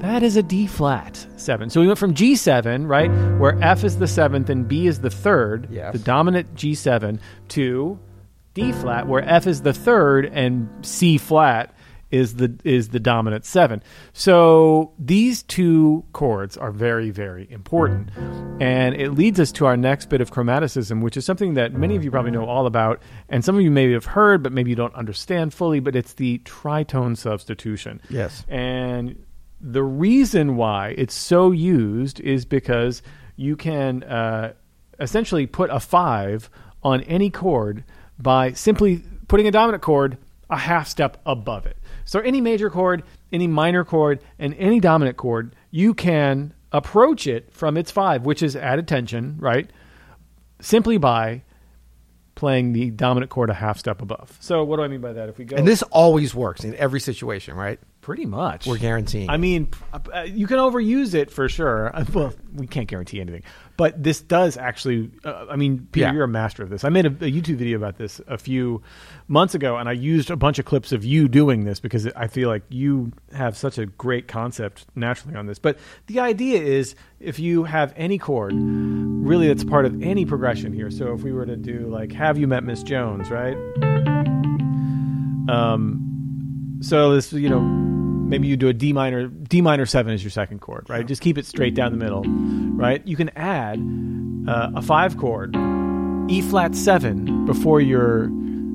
That 0.00 0.24
is 0.24 0.36
a 0.36 0.42
D 0.42 0.66
flat 0.66 1.24
seven. 1.36 1.70
So 1.70 1.80
we 1.80 1.86
went 1.86 1.98
from 1.98 2.12
G7, 2.14 2.88
right, 2.88 3.08
where 3.38 3.56
F 3.62 3.84
is 3.84 3.98
the 3.98 4.08
seventh 4.08 4.50
and 4.50 4.66
B 4.66 4.88
is 4.88 5.00
the 5.00 5.10
third, 5.10 5.68
Yes. 5.70 5.92
the 5.92 6.00
dominant 6.00 6.54
G7, 6.56 7.20
to 7.50 7.98
D 8.54 8.72
flat, 8.72 9.06
where 9.06 9.22
F 9.22 9.46
is 9.46 9.62
the 9.62 9.72
third 9.72 10.26
and 10.26 10.68
C 10.84 11.18
flat 11.18 11.74
is 12.10 12.34
the 12.34 12.54
is 12.62 12.90
the 12.90 13.00
dominant 13.00 13.46
seven. 13.46 13.82
So 14.12 14.92
these 14.98 15.42
two 15.42 16.04
chords 16.12 16.58
are 16.58 16.70
very 16.70 17.10
very 17.10 17.50
important, 17.50 18.10
and 18.60 18.94
it 18.94 19.12
leads 19.12 19.40
us 19.40 19.50
to 19.52 19.66
our 19.66 19.76
next 19.76 20.10
bit 20.10 20.20
of 20.20 20.30
chromaticism, 20.30 21.02
which 21.02 21.16
is 21.16 21.24
something 21.24 21.54
that 21.54 21.72
many 21.72 21.96
of 21.96 22.04
you 22.04 22.10
probably 22.10 22.30
know 22.30 22.44
all 22.44 22.66
about, 22.66 23.00
and 23.30 23.42
some 23.42 23.56
of 23.56 23.62
you 23.62 23.70
maybe 23.70 23.94
have 23.94 24.04
heard, 24.04 24.42
but 24.42 24.52
maybe 24.52 24.68
you 24.68 24.76
don't 24.76 24.94
understand 24.94 25.54
fully. 25.54 25.80
But 25.80 25.96
it's 25.96 26.12
the 26.12 26.38
tritone 26.40 27.16
substitution. 27.16 28.02
Yes. 28.10 28.44
And 28.48 29.24
the 29.62 29.82
reason 29.82 30.56
why 30.56 30.94
it's 30.98 31.14
so 31.14 31.50
used 31.50 32.20
is 32.20 32.44
because 32.44 33.00
you 33.36 33.56
can 33.56 34.02
uh, 34.02 34.52
essentially 35.00 35.46
put 35.46 35.70
a 35.70 35.80
five 35.80 36.50
on 36.82 37.00
any 37.02 37.30
chord 37.30 37.84
by 38.22 38.52
simply 38.52 39.02
putting 39.28 39.46
a 39.46 39.50
dominant 39.50 39.82
chord 39.82 40.18
a 40.48 40.56
half 40.56 40.88
step 40.88 41.20
above 41.26 41.66
it. 41.66 41.76
So 42.04 42.20
any 42.20 42.40
major 42.40 42.70
chord, 42.70 43.02
any 43.32 43.46
minor 43.46 43.84
chord, 43.84 44.22
and 44.38 44.54
any 44.54 44.80
dominant 44.80 45.16
chord, 45.16 45.56
you 45.70 45.94
can 45.94 46.54
approach 46.72 47.26
it 47.26 47.52
from 47.52 47.76
its 47.76 47.90
five, 47.90 48.24
which 48.24 48.42
is 48.42 48.54
added 48.54 48.86
tension, 48.86 49.36
right? 49.38 49.70
Simply 50.60 50.98
by 50.98 51.42
playing 52.34 52.72
the 52.72 52.90
dominant 52.90 53.30
chord 53.30 53.50
a 53.50 53.54
half 53.54 53.78
step 53.78 54.00
above. 54.00 54.36
So 54.40 54.64
what 54.64 54.76
do 54.76 54.82
I 54.82 54.88
mean 54.88 55.00
by 55.00 55.12
that? 55.12 55.28
If 55.28 55.38
we 55.38 55.44
go 55.44 55.56
And 55.56 55.66
this 55.66 55.82
always 55.84 56.34
works 56.34 56.64
in 56.64 56.74
every 56.76 57.00
situation, 57.00 57.56
right? 57.56 57.78
Pretty 58.02 58.26
much 58.26 58.66
We're 58.66 58.76
guaranteeing. 58.78 59.30
I 59.30 59.36
mean, 59.38 59.68
uh, 59.92 60.22
you 60.26 60.46
can 60.48 60.58
overuse 60.58 61.14
it 61.14 61.30
for 61.30 61.48
sure. 61.48 61.94
Uh, 61.96 62.04
Well, 62.12 62.34
we 62.52 62.66
can't 62.66 62.86
guarantee 62.88 63.20
anything, 63.20 63.42
but 63.78 64.02
this 64.02 64.20
does 64.20 64.56
actually. 64.58 65.10
Uh, 65.24 65.46
I 65.48 65.56
mean, 65.56 65.86
Peter, 65.92 66.08
Yeah. 66.08 66.12
you're 66.12 66.24
a 66.24 66.28
master 66.28 66.62
of 66.62 66.68
this. 66.68 66.84
I 66.84 66.90
made 66.90 67.06
a, 67.06 67.08
a 67.08 67.30
YouTube 67.32 67.56
video 67.56 67.78
about 67.78 67.96
this 67.96 68.20
a 68.26 68.36
few 68.36 68.82
months 69.28 69.54
ago, 69.54 69.76
and 69.78 69.88
I 69.88 69.92
used 69.92 70.30
a 70.30 70.36
bunch 70.36 70.58
of 70.58 70.64
clips 70.66 70.92
of 70.92 71.04
you 71.04 71.28
doing 71.28 71.64
this 71.64 71.80
because 71.80 72.06
I 72.08 72.26
feel 72.26 72.48
like 72.50 72.64
you 72.68 73.12
have 73.32 73.56
such 73.56 73.78
a 73.78 73.86
great 73.86 74.28
concept 74.28 74.84
naturally 74.94 75.36
on 75.36 75.46
this. 75.46 75.58
But 75.58 75.78
the 76.08 76.20
idea 76.20 76.60
is, 76.60 76.94
if 77.20 77.38
you 77.38 77.64
have 77.64 77.94
any 77.96 78.18
chord, 78.18 78.52
really, 78.54 79.46
that's 79.48 79.64
part 79.64 79.86
of 79.86 80.02
any 80.02 80.26
progression 80.26 80.72
here. 80.74 80.90
So 80.90 81.14
if 81.14 81.22
we 81.22 81.32
were 81.32 81.46
to 81.46 81.56
do 81.56 81.86
like 81.86 82.12
"Have 82.12 82.36
You 82.36 82.48
Met 82.48 82.64
Miss 82.64 82.82
Jones," 82.82 83.30
right? 83.30 83.56
Um, 85.48 86.78
so 86.82 87.14
this, 87.14 87.32
you 87.32 87.48
know, 87.48 87.60
maybe 88.32 88.48
you 88.48 88.56
do 88.56 88.66
a 88.68 88.72
D 88.72 88.92
minor. 88.92 89.28
D 89.28 89.60
minor 89.60 89.86
seven 89.86 90.12
is 90.12 90.24
your 90.24 90.30
second 90.30 90.60
chord, 90.60 90.90
right? 90.90 91.06
Just 91.06 91.22
keep 91.22 91.38
it 91.38 91.46
straight 91.46 91.74
down 91.74 91.92
the 91.92 91.98
middle, 91.98 92.24
right? 92.24 93.06
You 93.06 93.14
can 93.16 93.28
add 93.36 93.78
uh, 94.48 94.72
a 94.74 94.82
five 94.82 95.16
chord, 95.18 95.54
E 96.28 96.40
flat 96.42 96.74
seven 96.74 97.44
before 97.46 97.80
your 97.80 98.28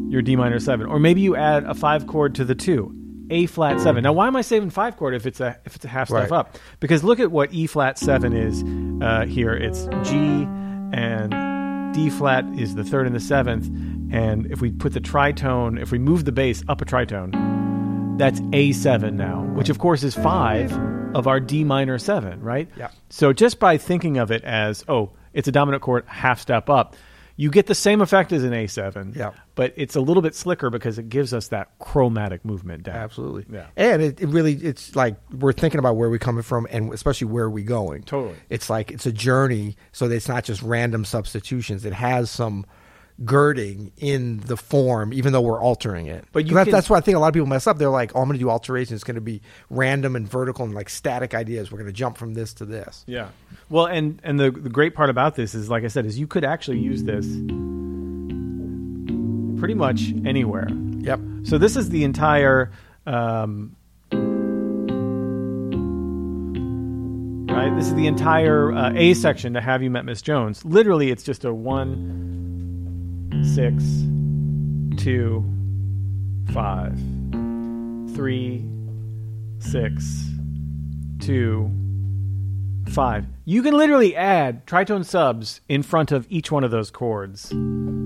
your 0.09 0.21
D 0.21 0.35
minor 0.37 0.59
seven, 0.59 0.85
or 0.87 0.99
maybe 0.99 1.19
you 1.21 1.35
add 1.35 1.65
a 1.65 1.73
five 1.73 2.07
chord 2.07 2.35
to 2.35 2.45
the 2.45 2.55
two, 2.55 2.93
A 3.29 3.45
flat 3.47 3.81
seven. 3.81 4.03
Now, 4.03 4.13
why 4.13 4.27
am 4.27 4.35
I 4.37 4.41
saving 4.41 4.69
five 4.69 4.95
chord 4.95 5.13
if 5.13 5.25
it's 5.25 5.41
a 5.41 5.59
if 5.65 5.75
it's 5.75 5.83
a 5.83 5.89
half 5.89 6.07
step 6.07 6.29
Right. 6.31 6.31
up? 6.31 6.57
Because 6.79 7.03
look 7.03 7.19
at 7.19 7.31
what 7.31 7.51
E 7.53 7.67
flat 7.67 7.97
seven 7.99 8.31
is 8.33 8.63
uh, 9.03 9.25
here. 9.25 9.53
It's 9.53 9.85
G 10.09 10.47
and 10.93 11.93
D 11.93 12.09
flat 12.09 12.45
is 12.57 12.75
the 12.75 12.83
third 12.85 13.05
and 13.07 13.15
the 13.15 13.19
seventh, 13.19 13.65
and 14.13 14.45
if 14.51 14.61
we 14.61 14.71
put 14.71 14.93
the 14.93 15.01
tritone, 15.01 15.81
if 15.81 15.91
we 15.91 15.97
move 15.99 16.23
the 16.25 16.31
bass 16.31 16.63
up 16.69 16.79
a 16.81 16.85
tritone, 16.85 17.33
that's 18.17 18.39
A7 18.39 19.13
now, 19.13 19.43
which 19.53 19.69
of 19.69 19.77
course 19.77 20.03
is 20.03 20.15
five 20.15 20.71
of 21.15 21.27
our 21.27 21.39
D 21.39 21.63
minor 21.63 21.99
seven, 21.99 22.41
right? 22.41 22.67
Yeah. 22.75 22.89
So 23.09 23.31
just 23.31 23.59
by 23.59 23.77
thinking 23.77 24.17
of 24.17 24.31
it 24.31 24.43
as, 24.43 24.83
oh, 24.87 25.11
it's 25.33 25.47
a 25.47 25.51
dominant 25.51 25.83
chord, 25.83 26.03
half 26.07 26.39
step 26.39 26.67
up, 26.67 26.95
you 27.35 27.51
get 27.51 27.67
the 27.67 27.75
same 27.75 28.01
effect 28.01 28.31
as 28.33 28.43
an 28.43 28.51
A7. 28.51 29.15
Yeah. 29.15 29.33
But 29.53 29.73
it's 29.77 29.95
a 29.95 30.01
little 30.01 30.23
bit 30.23 30.33
slicker 30.33 30.71
because 30.71 30.97
it 30.97 31.09
gives 31.09 31.31
us 31.31 31.49
that 31.49 31.77
chromatic 31.77 32.43
movement 32.43 32.83
down. 32.83 32.95
Absolutely. 32.95 33.45
Yeah. 33.55 33.67
And 33.77 34.01
it, 34.01 34.19
it 34.19 34.27
really, 34.27 34.53
it's 34.53 34.95
like 34.95 35.15
we're 35.31 35.53
thinking 35.53 35.77
about 35.77 35.95
where 35.95 36.09
we're 36.09 36.17
coming 36.17 36.41
from 36.41 36.67
and 36.71 36.91
especially 36.91 37.27
where 37.27 37.47
we're 37.47 37.63
going. 37.63 38.01
Totally. 38.01 38.35
It's 38.49 38.67
like 38.67 38.89
it's 38.91 39.05
a 39.05 39.11
journey, 39.11 39.77
so 39.91 40.07
that 40.07 40.15
it's 40.15 40.27
not 40.27 40.43
just 40.43 40.63
random 40.63 41.05
substitutions. 41.05 41.85
It 41.85 41.93
has 41.93 42.31
some 42.31 42.65
girding 43.25 43.91
in 43.97 44.39
the 44.41 44.55
form, 44.57 45.11
even 45.13 45.33
though 45.33 45.41
we're 45.41 45.61
altering 45.61 46.05
it. 46.07 46.25
But 46.31 46.45
you 46.47 46.53
that, 46.53 46.65
can- 46.65 46.71
that's 46.73 46.89
why 46.89 46.97
I 46.97 47.01
think 47.01 47.17
a 47.17 47.19
lot 47.19 47.29
of 47.29 47.33
people 47.33 47.47
mess 47.47 47.65
up. 47.67 47.77
They're 47.77 47.89
like, 47.89 48.11
"Oh, 48.15 48.21
I'm 48.21 48.27
going 48.27 48.37
to 48.37 48.43
do 48.43 48.49
alterations. 48.49 48.97
It's 48.97 49.03
going 49.03 49.15
to 49.15 49.21
be 49.21 49.41
random 49.69 50.15
and 50.15 50.29
vertical 50.29 50.65
and 50.65 50.73
like 50.75 50.89
static 50.89 51.33
ideas. 51.33 51.71
We're 51.71 51.79
going 51.79 51.87
to 51.87 51.93
jump 51.93 52.17
from 52.17 52.33
this 52.35 52.53
to 52.55 52.65
this." 52.65 53.03
Yeah. 53.07 53.29
Well, 53.69 53.85
and 53.87 54.19
and 54.23 54.39
the 54.39 54.51
the 54.51 54.69
great 54.69 54.93
part 54.95 55.09
about 55.09 55.35
this 55.35 55.55
is, 55.55 55.69
like 55.69 55.83
I 55.83 55.87
said, 55.87 56.05
is 56.05 56.19
you 56.19 56.27
could 56.27 56.45
actually 56.45 56.79
use 56.79 57.03
this 57.03 57.25
pretty 59.59 59.73
much 59.73 60.13
anywhere. 60.25 60.67
Yep. 60.99 61.19
So 61.43 61.57
this 61.57 61.75
is 61.75 61.89
the 61.89 62.03
entire. 62.03 62.71
Um, 63.05 63.75
Right, 67.49 67.75
this 67.75 67.87
is 67.87 67.95
the 67.95 68.05
entire 68.05 68.71
uh, 68.71 68.91
A 68.93 69.15
section 69.15 69.53
to 69.55 69.61
"Have 69.61 69.81
You 69.81 69.89
Met 69.89 70.05
Miss 70.05 70.21
Jones." 70.21 70.63
Literally, 70.63 71.09
it's 71.09 71.23
just 71.23 71.43
a 71.43 71.51
one, 71.51 72.26
six, 73.43 73.83
two, 74.97 75.43
five, 76.53 76.97
three, 78.15 78.65
six, 79.59 80.29
two, 81.19 81.71
five. 82.89 83.25
You 83.45 83.61
can 83.63 83.77
literally 83.77 84.15
add 84.15 84.65
tritone 84.65 85.05
subs 85.05 85.61
in 85.69 85.83
front 85.83 86.11
of 86.11 86.25
each 86.29 86.51
one 86.51 86.63
of 86.63 86.71
those 86.71 86.91
chords. 86.91 87.51
Hmm. 87.51 87.97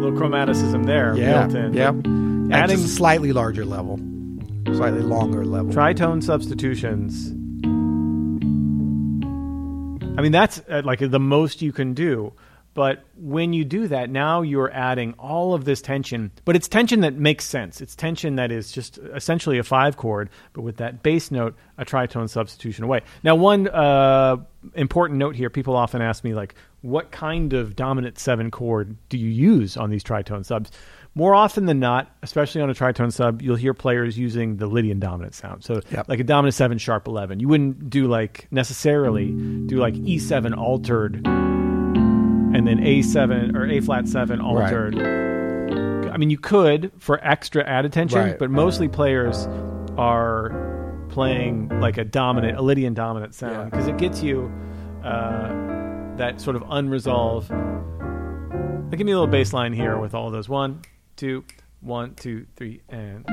Little 0.00 0.18
chromaticism 0.18 0.86
there 0.86 1.14
Yeah. 1.16 1.46
built 1.46 1.56
in. 1.56 1.74
Yep. 1.74 1.94
Adding 2.52 2.78
slightly 2.78 3.32
larger 3.32 3.64
level, 3.64 3.98
slightly 4.78 5.02
longer 5.02 5.44
level. 5.44 5.72
tritone 5.72 6.22
substitutions. 6.22 7.30
I 10.16 10.22
mean, 10.22 10.30
that's 10.30 10.62
uh, 10.70 10.82
like 10.84 11.00
the 11.00 11.18
most 11.18 11.62
you 11.62 11.72
can 11.72 11.94
do. 11.94 12.32
But 12.74 13.02
when 13.16 13.52
you 13.52 13.64
do 13.64 13.88
that, 13.88 14.08
now 14.08 14.42
you're 14.42 14.70
adding 14.70 15.14
all 15.14 15.52
of 15.52 15.64
this 15.64 15.82
tension. 15.82 16.30
But 16.44 16.54
it's 16.54 16.68
tension 16.68 17.00
that 17.00 17.14
makes 17.14 17.44
sense. 17.44 17.80
It's 17.80 17.96
tension 17.96 18.36
that 18.36 18.52
is 18.52 18.70
just 18.70 18.98
essentially 18.98 19.58
a 19.58 19.64
five 19.64 19.96
chord, 19.96 20.30
but 20.52 20.62
with 20.62 20.76
that 20.76 21.02
bass 21.02 21.32
note, 21.32 21.56
a 21.76 21.84
tritone 21.84 22.30
substitution 22.30 22.84
away. 22.84 23.00
Now, 23.24 23.34
one 23.34 23.66
uh, 23.66 24.36
important 24.74 25.18
note 25.18 25.34
here 25.34 25.50
people 25.50 25.74
often 25.74 26.00
ask 26.00 26.22
me, 26.22 26.34
like, 26.34 26.54
what 26.82 27.10
kind 27.10 27.52
of 27.52 27.74
dominant 27.74 28.16
seven 28.16 28.52
chord 28.52 28.96
do 29.08 29.18
you 29.18 29.28
use 29.28 29.76
on 29.76 29.90
these 29.90 30.04
tritone 30.04 30.44
subs? 30.44 30.70
More 31.18 31.34
often 31.34 31.66
than 31.66 31.80
not, 31.80 32.08
especially 32.22 32.60
on 32.60 32.70
a 32.70 32.74
tritone 32.74 33.12
sub, 33.12 33.42
you'll 33.42 33.56
hear 33.56 33.74
players 33.74 34.16
using 34.16 34.58
the 34.58 34.68
Lydian 34.68 35.00
dominant 35.00 35.34
sound. 35.34 35.64
So, 35.64 35.80
Yep. 35.90 36.08
like 36.08 36.20
a 36.20 36.24
dominant 36.24 36.54
seven 36.54 36.78
sharp 36.78 37.08
11. 37.08 37.40
You 37.40 37.48
wouldn't 37.48 37.90
do 37.90 38.06
like 38.06 38.46
necessarily 38.52 39.32
do 39.66 39.78
like 39.78 39.94
E7 39.94 40.56
altered 40.56 41.26
and 41.26 42.66
then 42.68 42.78
A7 42.78 43.56
or 43.56 43.66
A 43.66 43.80
flat 43.80 44.06
7 44.06 44.40
altered. 44.40 44.94
I 44.96 46.16
mean, 46.16 46.30
you 46.30 46.38
could 46.38 46.92
for 46.98 47.18
extra 47.26 47.64
added 47.64 47.92
tension, 47.92 48.20
Right. 48.20 48.38
but 48.38 48.48
mostly 48.50 48.86
players 48.86 49.48
are 49.98 50.52
playing 51.08 51.68
like 51.80 51.98
a 51.98 52.04
dominant, 52.04 52.56
a 52.58 52.62
Lydian 52.62 52.94
dominant 52.94 53.34
sound 53.34 53.54
Yeah. 53.56 53.64
because 53.64 53.88
it 53.88 53.98
gets 53.98 54.22
you 54.22 54.52
uh, 55.04 55.48
that 56.16 56.40
sort 56.40 56.54
of 56.54 56.62
unresolved. 56.70 57.50
Now, 57.50 58.90
give 58.90 59.04
me 59.04 59.10
a 59.12 59.16
little 59.16 59.26
bass 59.26 59.52
line 59.52 59.72
here 59.72 59.98
with 59.98 60.14
all 60.14 60.30
those. 60.30 60.48
One, 60.48 60.80
two, 61.18 61.44
one, 61.80 62.14
two, 62.14 62.46
three, 62.56 62.80
and. 62.88 63.26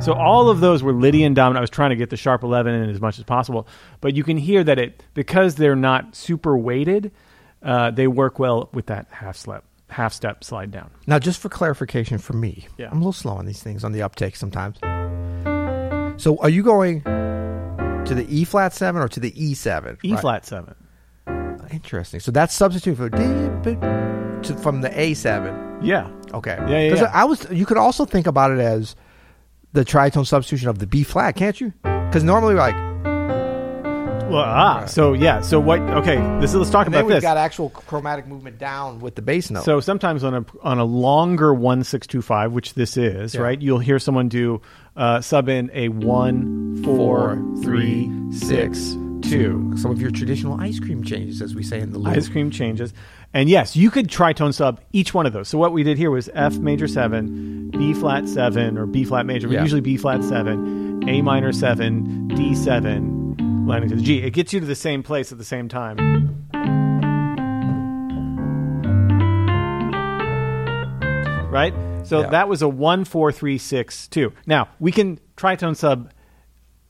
So 0.00 0.12
all 0.12 0.48
of 0.48 0.60
those 0.60 0.84
were 0.84 0.92
Lydian 0.92 1.34
dominant. 1.34 1.58
I 1.58 1.60
was 1.60 1.70
trying 1.70 1.90
to 1.90 1.96
get 1.96 2.10
the 2.10 2.16
sharp 2.16 2.44
11 2.44 2.72
in 2.74 2.90
as 2.90 3.00
much 3.00 3.18
as 3.18 3.24
possible, 3.24 3.66
but 4.00 4.14
you 4.14 4.22
can 4.22 4.36
hear 4.36 4.62
that 4.62 4.78
it 4.78 5.02
because 5.14 5.56
they're 5.56 5.74
not 5.74 6.14
super 6.14 6.56
weighted, 6.56 7.10
uh, 7.62 7.90
they 7.90 8.06
work 8.06 8.38
well 8.38 8.68
with 8.72 8.86
that 8.86 9.08
half 9.10 9.36
step, 9.36 9.64
half 9.88 10.12
step 10.12 10.42
slide 10.44 10.70
down. 10.70 10.90
Now, 11.06 11.18
just 11.18 11.40
for 11.40 11.48
clarification 11.48 12.18
for 12.18 12.32
me, 12.34 12.66
Yeah. 12.78 12.88
I'm 12.90 12.94
a 12.98 13.00
little 13.00 13.12
slow 13.12 13.34
on 13.34 13.46
these 13.46 13.62
things 13.62 13.84
on 13.84 13.92
the 13.92 14.02
uptake 14.02 14.36
sometimes. 14.36 14.78
So, 16.22 16.38
are 16.38 16.48
you 16.48 16.62
going 16.62 17.02
to 17.02 18.14
the 18.14 18.26
E 18.28 18.44
flat 18.44 18.72
seven 18.72 19.02
or 19.02 19.08
to 19.08 19.20
the 19.20 19.32
E 19.42 19.54
seven? 19.54 19.98
E 20.02 20.16
flat 20.16 20.46
seven. 20.46 20.74
Interesting. 21.70 22.20
So 22.20 22.30
that's 22.30 22.54
substitute 22.54 22.96
for 22.96 23.10
to, 23.10 24.56
from 24.62 24.80
the 24.80 24.98
A 24.98 25.14
seven. 25.14 25.78
Yeah. 25.82 26.10
Okay. 26.32 26.56
Yeah, 26.68 26.78
yeah, 26.78 26.94
yeah. 26.94 27.10
I 27.12 27.24
was. 27.24 27.46
You 27.50 27.66
could 27.66 27.76
also 27.76 28.04
think 28.04 28.26
about 28.26 28.50
it 28.52 28.60
as 28.60 28.94
the 29.72 29.84
tritone 29.84 30.26
substitution 30.26 30.68
of 30.68 30.78
the 30.78 30.86
B 30.86 31.02
flat, 31.02 31.36
can't 31.36 31.60
you? 31.60 31.72
Because 31.82 32.22
normally, 32.24 32.54
like, 32.54 32.74
Well, 34.28 34.42
ah, 34.44 34.86
so 34.86 35.12
yeah, 35.12 35.40
so 35.40 35.60
what? 35.60 35.78
Okay, 35.80 36.16
this 36.40 36.50
is, 36.50 36.56
let's 36.56 36.70
talk 36.70 36.86
and 36.86 36.94
then 36.94 37.06
we've 37.06 37.14
this. 37.14 37.22
got 37.22 37.36
actual 37.36 37.70
chromatic 37.70 38.26
movement 38.26 38.58
down 38.58 38.98
with 39.00 39.14
the 39.14 39.22
bass 39.22 39.50
note. 39.50 39.64
So 39.64 39.78
sometimes 39.80 40.24
on 40.24 40.34
a 40.34 40.44
on 40.62 40.78
a 40.78 40.84
longer 40.84 41.54
one 41.54 41.84
six 41.84 42.06
two 42.08 42.22
five, 42.22 42.50
which 42.52 42.74
this 42.74 42.96
is, 42.96 43.34
Yeah. 43.36 43.42
right? 43.42 43.60
You'll 43.62 43.78
hear 43.78 43.98
someone 44.00 44.28
do 44.28 44.60
uh, 44.96 45.20
sub 45.20 45.48
in 45.48 45.70
a 45.72 45.90
one 45.90 46.82
four 46.82 47.36
three 47.62 48.10
six 48.32 48.96
two. 49.22 49.72
some 49.76 49.90
of 49.92 50.00
your 50.00 50.10
traditional 50.10 50.60
ice 50.60 50.80
cream 50.80 51.04
changes, 51.04 51.40
as 51.40 51.54
we 51.54 51.62
say 51.62 51.78
in 51.80 51.92
the 51.92 51.98
loop. 51.98 52.16
Ice 52.16 52.28
cream 52.28 52.50
changes, 52.50 52.92
and 53.32 53.48
yes, 53.48 53.76
you 53.76 53.90
could 53.92 54.08
tritone 54.08 54.52
sub 54.52 54.80
each 54.92 55.14
one 55.14 55.26
of 55.26 55.32
those. 55.34 55.46
So 55.48 55.56
what 55.56 55.72
we 55.72 55.84
did 55.84 55.98
here 55.98 56.10
was 56.10 56.28
F 56.34 56.58
major 56.58 56.88
seven, 56.88 57.70
B 57.70 57.94
flat 57.94 58.28
seven, 58.28 58.76
or 58.76 58.86
B 58.86 59.04
flat 59.04 59.24
major, 59.24 59.46
but 59.46 59.54
Yeah. 59.54 59.62
usually 59.62 59.80
B 59.80 59.96
flat 59.96 60.24
seven, 60.24 61.08
A 61.08 61.22
minor 61.22 61.52
seven, 61.52 62.26
D 62.28 62.54
seven, 62.56 63.25
landing 63.66 63.90
to 63.90 63.96
the 63.96 64.02
G. 64.02 64.18
It 64.22 64.30
gets 64.30 64.52
you 64.52 64.60
to 64.60 64.66
the 64.66 64.74
same 64.74 65.02
place 65.02 65.32
at 65.32 65.38
the 65.38 65.44
same 65.44 65.68
time. 65.68 66.46
right? 71.50 71.74
So 72.04 72.20
Yeah. 72.20 72.30
that 72.30 72.48
was 72.48 72.62
a 72.62 72.68
one, 72.68 73.04
four, 73.04 73.32
three, 73.32 73.58
six, 73.58 74.06
two. 74.08 74.32
Now 74.46 74.68
we 74.78 74.92
can 74.92 75.18
tritone 75.36 75.74
sub 75.76 76.10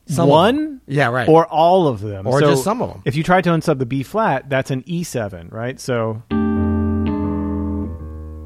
Some 0.08 0.28
one. 0.28 0.80
Yeah, 0.86 1.08
right. 1.08 1.28
or 1.28 1.46
all 1.46 1.88
of 1.88 2.00
them, 2.00 2.26
Or 2.26 2.40
So 2.40 2.50
just 2.50 2.64
some 2.64 2.80
of 2.82 2.88
them. 2.90 3.02
If 3.04 3.16
you 3.16 3.24
tritone 3.24 3.62
sub 3.62 3.78
the 3.78 3.86
B 3.86 4.02
flat, 4.02 4.48
that's 4.48 4.70
an 4.70 4.82
E 4.86 5.02
seven, 5.02 5.48
right? 5.50 5.80
So. 5.80 6.22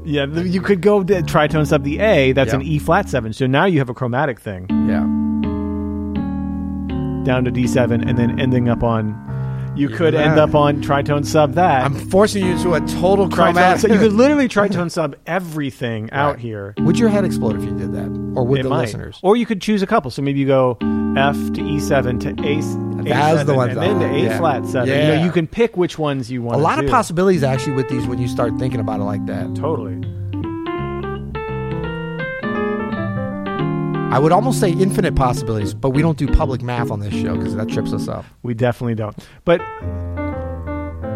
Yeah, 0.03 0.25
you 0.25 0.61
could 0.61 0.81
go 0.81 1.03
to 1.03 1.21
tritone 1.21 1.67
sub 1.67 1.83
the 1.83 1.99
A. 1.99 2.31
That's 2.31 2.53
an 2.53 2.61
E 2.63 2.79
flat 2.79 3.09
seven. 3.09 3.33
So 3.33 3.45
now 3.45 3.65
you 3.65 3.77
have 3.79 3.89
a 3.89 3.93
chromatic 3.93 4.39
thing 4.39 4.65
yeah. 4.89 5.05
Down 7.23 7.43
to 7.45 7.51
D 7.51 7.67
seven, 7.67 8.07
and 8.07 8.17
then 8.17 8.39
ending 8.39 8.69
up 8.69 8.83
on. 8.83 9.29
You 9.73 9.87
could 9.87 10.13
Yeah. 10.13 10.23
end 10.29 10.37
up 10.37 10.53
on 10.53 10.81
tritone 10.83 11.25
sub 11.25 11.53
that. 11.53 11.85
I'm 11.85 11.93
forcing 11.93 12.45
you 12.45 12.57
to 12.63 12.73
a 12.73 12.81
total 12.81 13.27
Tritone- 13.29 13.31
chromatic. 13.31 13.79
so 13.79 13.87
you 13.87 13.99
could 13.99 14.11
literally 14.11 14.49
tritone 14.49 14.91
sub 14.91 15.15
everything 15.25 16.09
out 16.11 16.39
here. 16.39 16.73
Would 16.79 16.99
your 16.99 17.07
head 17.07 17.23
explode 17.23 17.55
if 17.55 17.63
you 17.63 17.71
did 17.71 17.93
that, 17.93 18.09
or 18.35 18.45
would 18.45 18.59
It 18.59 18.63
the 18.63 18.69
might. 18.69 18.81
listeners? 18.81 19.17
Or 19.23 19.37
you 19.37 19.45
could 19.45 19.61
choose 19.61 19.81
a 19.81 19.87
couple. 19.87 20.11
So 20.11 20.21
maybe 20.21 20.41
you 20.41 20.45
go 20.45 20.77
F 21.15 21.37
to 21.53 21.61
E7 21.61 22.19
to 22.19 22.29
A, 22.45 22.55
That's 22.61 23.43
A7, 23.43 23.45
the 23.45 23.53
ones 23.53 23.71
and 23.77 23.81
then 23.81 23.99
to 24.01 24.05
I- 24.07 24.09
A 24.09 24.23
yeah. 24.23 24.37
flat 24.37 24.65
seven. 24.65 24.89
You, 24.89 24.93
Yeah. 24.95 25.15
know, 25.19 25.23
you 25.23 25.31
can 25.31 25.47
pick 25.47 25.77
which 25.77 25.97
ones 25.97 26.29
you 26.29 26.41
want. 26.41 26.59
A 26.59 26.61
lot 26.61 26.77
do. 26.77 26.83
of 26.85 26.91
possibilities 26.91 27.41
actually 27.41 27.73
with 27.77 27.87
these 27.87 28.05
when 28.07 28.19
you 28.19 28.27
start 28.27 28.59
thinking 28.59 28.81
about 28.81 28.99
it 28.99 29.03
like 29.03 29.25
that. 29.27 29.55
Totally. 29.55 30.01
I 34.11 34.19
would 34.19 34.33
almost 34.33 34.59
say 34.59 34.71
infinite 34.71 35.15
possibilities, 35.15 35.73
but 35.73 35.91
we 35.91 36.01
don't 36.01 36.17
do 36.17 36.27
public 36.27 36.61
math 36.61 36.91
on 36.91 36.99
this 36.99 37.13
show 37.13 37.37
because 37.37 37.55
that 37.55 37.69
trips 37.69 37.93
us 37.93 38.09
up. 38.09 38.25
We 38.43 38.53
definitely 38.53 38.95
don't. 38.95 39.15
But 39.45 39.61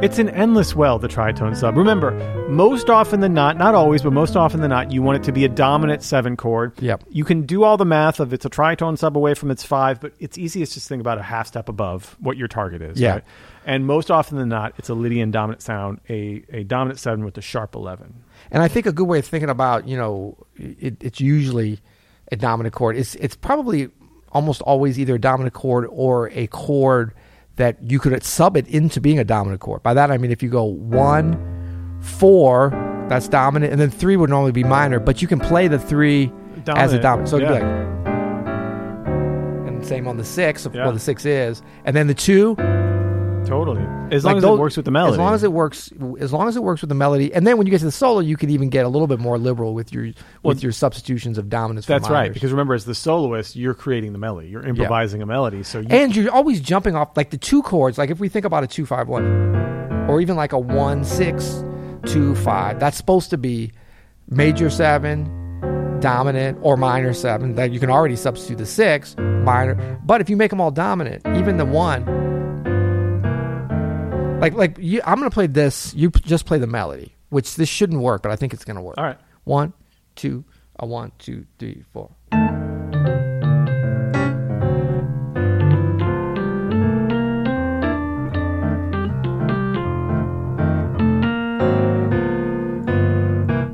It's 0.02 0.18
an 0.20 0.30
endless 0.30 0.76
well, 0.76 0.98
the 1.00 1.08
tritone 1.08 1.58
sub. 1.58 1.76
Remember, 1.78 2.12
most 2.50 2.90
often 2.90 3.20
than 3.22 3.34
not, 3.34 3.58
not 3.58 3.76
always, 3.76 4.02
but 4.02 4.14
most 4.14 4.36
often 4.36 4.62
than 4.62 4.70
not, 4.70 4.92
you 4.92 5.02
want 5.02 5.18
it 5.18 5.24
to 5.26 5.32
be 5.32 5.44
a 5.46 5.50
dominant 5.50 6.04
seven 6.04 6.38
chord. 6.38 6.74
Yep. 6.82 7.04
You 7.10 7.24
can 7.26 7.46
do 7.46 7.64
all 7.64 7.76
the 7.76 7.86
math 7.86 8.20
of 8.20 8.32
it's 8.32 8.46
a 8.46 8.50
tritone 8.50 8.98
sub 8.98 9.18
away 9.18 9.34
from 9.34 9.52
its 9.52 9.64
five, 9.64 10.00
but 10.00 10.14
it's 10.20 10.38
easiest 10.38 10.74
to 10.74 10.80
think 10.80 11.02
about 11.02 11.18
a 11.18 11.24
half 11.24 11.48
step 11.48 11.68
above 11.70 12.16
what 12.20 12.38
your 12.38 12.48
target 12.48 12.82
is. 12.82 13.00
Yeah. 13.00 13.14
Right? 13.14 13.24
And 13.66 13.86
most 13.86 14.12
often 14.12 14.38
than 14.38 14.50
not, 14.50 14.74
it's 14.78 14.90
a 14.90 14.94
Lydian 14.94 15.32
dominant 15.32 15.62
sound, 15.62 16.00
a, 16.10 16.44
a 16.50 16.64
dominant 16.64 17.00
seven 17.00 17.26
with 17.26 17.38
a 17.38 17.42
sharp 17.42 17.74
11. 17.74 18.14
And 18.52 18.62
I 18.64 18.68
think 18.68 18.86
a 18.86 18.92
good 18.92 19.08
way 19.08 19.20
of 19.20 19.26
thinking 19.26 19.50
about, 19.50 19.88
you 19.88 19.98
know, 19.98 20.38
it, 20.56 20.96
it's 21.02 21.20
usually 21.20 21.80
a 22.32 22.36
dominant 22.36 22.74
chord. 22.76 22.98
It's 22.98 23.16
it's 23.16 23.36
probably 23.36 23.90
almost 24.32 24.62
always 24.64 25.00
either 25.00 25.16
a 25.16 25.20
dominant 25.20 25.54
chord 25.54 25.86
or 25.90 26.30
a 26.32 26.48
chord 26.48 27.14
that 27.56 27.82
you 27.82 28.00
could 28.00 28.22
sub 28.24 28.58
it 28.58 28.68
into 28.68 29.00
being 29.00 29.18
a 29.20 29.24
dominant 29.24 29.62
chord. 29.62 29.82
By 29.84 29.94
that 29.94 30.12
I 30.12 30.18
mean 30.18 30.32
if 30.32 30.44
you 30.44 30.50
go 30.50 30.64
one, 30.64 32.00
four, 32.02 32.70
that's 33.10 33.28
dominant, 33.28 33.72
and 33.72 33.80
then 33.80 33.90
three 33.90 34.18
would 34.18 34.30
normally 34.30 34.52
be 34.52 34.64
minor, 34.64 35.00
but 35.00 35.22
you 35.22 35.28
can 35.28 35.40
play 35.40 35.68
the 35.68 35.80
three 35.80 36.32
as 36.68 36.92
a 36.94 37.00
dominant. 37.00 37.02
Dominant, 37.02 37.30
So 37.30 37.38
it'd 37.38 37.48
be 37.48 37.54
like, 37.54 37.64
and 39.68 39.86
same 39.86 40.08
on 40.08 40.18
the 40.18 40.24
six, 40.26 40.68
Yeah. 40.74 40.84
well 40.86 40.92
the 40.94 41.00
six 41.00 41.26
is, 41.26 41.62
and 41.86 41.96
then 41.96 42.08
the 42.08 42.14
two, 42.14 42.56
Totally. 43.46 43.82
As 44.12 44.24
long 44.24 44.34
like 44.34 44.38
as 44.38 44.44
those- 44.44 44.58
it 44.58 44.62
works 44.62 44.76
with 44.78 44.86
the 44.86 44.92
melody. 44.92 45.14
As 45.14 45.18
long 45.20 45.34
as 45.34 45.44
it 45.44 45.52
works, 45.52 45.92
as 46.20 46.34
long 46.34 46.48
as 46.48 46.56
it 46.56 46.64
works 46.64 46.82
with 46.82 46.90
the 46.90 46.96
melody, 46.96 47.34
and 47.34 47.46
then 47.46 47.58
when 47.58 47.68
you 47.68 47.72
get 47.72 47.80
to 47.80 47.86
the 47.86 47.92
solo, 47.92 48.20
you 48.20 48.38
can 48.38 48.50
even 48.50 48.70
get 48.70 48.86
a 48.86 48.90
little 48.90 49.08
bit 49.08 49.20
more 49.20 49.38
liberal 49.38 49.74
with 49.74 49.94
your 49.94 50.12
with 50.44 50.64
your 50.64 50.72
substitutions 50.72 51.38
of 51.38 51.50
dominance. 51.50 51.86
for 51.86 51.94
That's 51.94 52.10
right. 52.10 52.34
Because 52.34 52.52
remember, 52.52 52.74
as 52.74 52.86
the 52.86 52.96
soloist, 52.96 53.56
you're 53.56 53.74
creating 53.74 54.14
the 54.14 54.20
melody. 54.20 54.50
You're 54.50 54.66
improvising 54.66 55.22
a 55.22 55.26
melody. 55.26 55.64
So 55.64 55.80
you, 55.80 55.88
and 55.90 56.16
you're 56.16 56.32
always 56.32 56.62
jumping 56.62 56.96
off 56.96 57.16
like 57.16 57.30
the 57.30 57.38
two 57.38 57.62
chords. 57.62 57.98
Like 57.98 58.10
if 58.10 58.20
we 58.20 58.30
think 58.30 58.46
about 58.46 58.64
a 58.64 58.68
two 58.68 58.86
five 58.86 59.08
one, 59.08 59.26
or 60.10 60.22
even 60.22 60.36
like 60.36 60.54
a 60.54 60.60
one 60.60 61.04
six 61.04 61.64
two 62.06 62.36
five, 62.36 62.80
that's 62.80 62.98
supposed 62.98 63.30
to 63.32 63.38
be 63.38 63.72
major 64.30 64.70
seven, 64.70 66.00
dominant, 66.00 66.58
or 66.62 66.78
minor 66.78 67.14
seven. 67.14 67.56
That 67.56 67.72
you 67.72 67.80
can 67.80 67.90
already 67.90 68.16
substitute 68.16 68.58
the 68.58 68.66
six 68.66 69.16
minor. 69.18 70.00
But 70.04 70.22
if 70.22 70.30
you 70.30 70.36
make 70.36 70.50
them 70.50 70.62
all 70.62 70.72
dominant, 70.72 71.26
even 71.38 71.58
the 71.58 71.66
one. 71.66 72.25
Like, 74.46 74.54
like 74.54 74.78
you, 74.80 75.02
I'm 75.04 75.18
gonna 75.18 75.32
play 75.32 75.48
this. 75.48 75.92
You 75.96 76.12
p- 76.12 76.22
just 76.24 76.46
play 76.46 76.60
the 76.60 76.68
melody, 76.68 77.16
which 77.30 77.56
this 77.56 77.68
shouldn't 77.68 78.02
work, 78.02 78.22
but 78.22 78.32
I 78.32 78.36
think 78.36 78.54
it's 78.54 78.64
gonna 78.64 78.82
work. 78.82 78.96
all 78.98 79.04
right. 79.04 79.18
One, 79.44 79.74
two, 80.16 80.46
a 80.80 80.86
one, 80.86 81.12
two, 81.18 81.46
three, 81.58 81.84
four. 81.94 82.12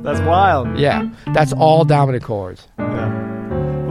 That's 0.02 0.20
wild. 0.20 0.78
Yeah, 0.78 1.08
that's 1.32 1.52
all 1.52 1.84
dominant 1.84 2.24
chords. 2.24 2.66
Yeah. 2.78 3.21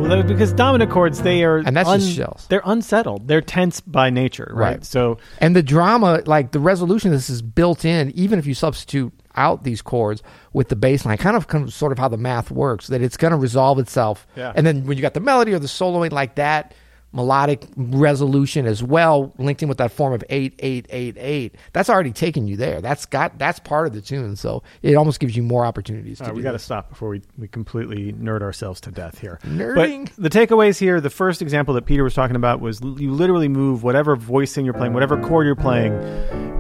Well, 0.02 0.24
because 0.24 0.52
dominant 0.54 0.92
chords, 0.92 1.22
they 1.22 1.44
are 1.44 1.58
And 1.58 1.76
that's 1.76 1.90
just 1.90 2.16
shells. 2.16 2.48
They're 2.50 2.64
unsettled. 2.66 3.28
They're 3.28 3.42
tense 3.42 3.82
by 3.82 4.10
nature, 4.10 4.52
right? 4.54 4.72
Right. 4.72 4.86
So 4.86 5.20
And 5.40 5.56
the 5.56 5.64
drama, 5.64 6.22
like 6.26 6.52
the 6.52 6.60
resolution 6.60 7.12
of 7.12 7.18
this 7.18 7.30
is 7.30 7.42
built 7.42 7.86
in, 7.86 8.12
even 8.12 8.40
if 8.40 8.46
you 8.46 8.54
substitute 8.54 9.14
out 9.36 9.64
these 9.64 9.82
chords 9.82 10.22
with 10.54 10.70
the 10.70 10.76
bass 10.76 11.06
line, 11.06 11.18
kind 11.18 11.38
of, 11.38 11.48
kind 11.48 11.64
of 11.64 11.74
sort 11.74 11.92
of 11.92 12.00
how 12.00 12.08
the 12.08 12.18
math 12.18 12.52
works, 12.52 12.88
that 12.88 13.02
it's 13.02 13.16
going 13.16 13.32
to 13.32 13.38
resolve 13.38 13.80
itself. 13.80 14.28
Yeah. 14.36 14.52
And 14.56 14.68
then 14.68 14.86
when 14.86 14.98
you 14.98 15.02
got 15.02 15.14
the 15.14 15.22
melody 15.22 15.54
or 15.54 15.60
the 15.60 15.68
soloing 15.68 16.12
like 16.12 16.36
that, 16.36 16.74
melodic 17.14 17.66
resolution 17.76 18.66
as 18.66 18.82
well, 18.82 19.34
linked 19.38 19.62
in 19.62 19.70
with 19.70 19.78
that 19.80 19.92
form 19.92 20.14
of 20.14 20.24
eight, 20.30 20.54
eight, 20.60 20.86
eight, 20.90 21.18
eight, 21.20 21.56
that's 21.74 21.90
already 21.90 22.12
taken 22.12 22.48
you 22.48 22.56
there. 22.56 22.82
That's 22.82 23.06
got 23.06 23.38
that's 23.38 23.60
part 23.60 23.88
of 23.88 23.94
the 23.94 24.02
tune. 24.02 24.36
So 24.36 24.64
it 24.82 24.96
almost 24.96 25.20
gives 25.20 25.36
you 25.36 25.44
more 25.44 25.66
opportunities 25.66 26.20
right, 26.22 26.34
we 26.34 26.42
got 26.42 26.54
to 26.54 26.60
stop 26.60 26.90
before 26.90 27.10
we, 27.10 27.22
we 27.38 27.48
completely 27.48 28.14
nerd 28.14 28.42
ourselves 28.42 28.80
to 28.82 28.92
death 28.92 29.20
here. 29.20 29.40
Nerding. 29.44 30.12
But 30.16 30.24
the 30.24 30.30
takeaways 30.30 30.80
here, 30.80 31.02
the 31.02 31.10
first 31.10 31.42
example 31.42 31.74
that 31.76 31.86
Peter 31.86 32.04
was 32.04 32.14
talking 32.14 32.36
about 32.36 32.62
was 32.62 32.82
you 32.82 33.12
literally 33.12 33.48
move 33.48 33.84
whatever 33.84 34.16
voicing 34.16 34.66
you're 34.66 34.74
playing, 34.74 34.94
whatever 34.94 35.22
chord 35.22 35.46
you're 35.46 35.56
playing, 35.56 35.94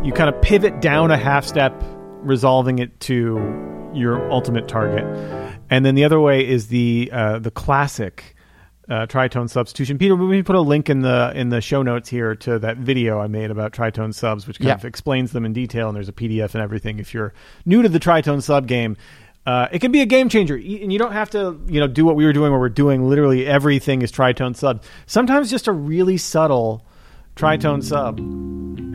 you 0.03 0.11
kind 0.11 0.33
of 0.33 0.41
pivot 0.41 0.81
down 0.81 1.11
a 1.11 1.17
half 1.17 1.45
step, 1.45 1.73
resolving 2.21 2.79
it 2.79 2.99
to 3.01 3.35
your 3.93 4.29
ultimate 4.31 4.67
target. 4.67 5.05
And 5.69 5.85
then 5.85 5.95
the 5.95 6.03
other 6.03 6.19
way 6.19 6.47
is 6.47 6.67
the 6.67 7.09
uh, 7.13 7.39
the 7.39 7.51
classic 7.51 8.35
uh, 8.89 9.05
tritone 9.05 9.49
substitution. 9.49 9.97
Peter, 9.97 10.15
we 10.15 10.41
put 10.43 10.55
a 10.55 10.61
link 10.61 10.89
in 10.89 11.01
the 11.01 11.31
in 11.35 11.49
the 11.49 11.61
show 11.61 11.81
notes 11.81 12.09
here 12.09 12.35
to 12.35 12.59
that 12.59 12.77
video 12.77 13.19
I 13.19 13.27
made 13.27 13.51
about 13.51 13.71
tritone 13.73 14.13
subs, 14.13 14.47
which 14.47 14.59
kind 14.59 14.69
Yeah. 14.69 14.73
of 14.75 14.85
explains 14.85 15.31
them 15.31 15.45
in 15.45 15.53
detail. 15.53 15.87
And 15.87 15.95
there's 15.95 16.09
a 16.09 16.13
PDF 16.13 16.53
and 16.55 16.61
everything. 16.63 16.99
If 16.99 17.13
you're 17.13 17.33
new 17.65 17.81
to 17.81 17.89
the 17.89 17.99
tritone 17.99 18.41
sub 18.41 18.67
game, 18.67 18.97
uh, 19.45 19.67
it 19.71 19.79
can 19.79 19.91
be 19.91 20.01
a 20.01 20.05
game 20.05 20.29
changer, 20.29 20.55
and 20.55 20.91
you 20.93 20.99
don't 20.99 21.13
have 21.13 21.29
to 21.31 21.59
you 21.67 21.79
know 21.79 21.87
do 21.87 22.05
what 22.05 22.15
we 22.15 22.25
were 22.25 22.33
doing, 22.33 22.51
where 22.51 22.59
we're 22.59 22.69
doing 22.69 23.07
literally 23.07 23.45
everything 23.45 24.01
is 24.01 24.11
tritone 24.11 24.55
sub. 24.55 24.83
Sometimes 25.05 25.49
just 25.49 25.67
a 25.67 25.71
really 25.71 26.17
subtle 26.17 26.85
tritone 27.35 27.81
sub 27.83 28.19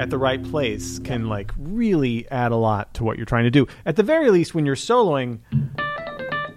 at 0.01 0.11
the 0.11 0.19
right 0.19 0.43
place 0.45 0.99
can 0.99 1.27
like 1.29 1.51
really 1.59 2.31
add 2.31 2.53
a 2.53 2.57
lot 2.57 2.93
to 2.95 3.03
what 3.03 3.17
you're 3.17 3.25
trying 3.27 3.45
to 3.45 3.51
do. 3.51 3.67
At 3.87 3.97
the 3.97 4.03
very 4.03 4.31
least, 4.31 4.55
when 4.55 4.67
you're 4.67 4.77
soloing, 4.77 5.39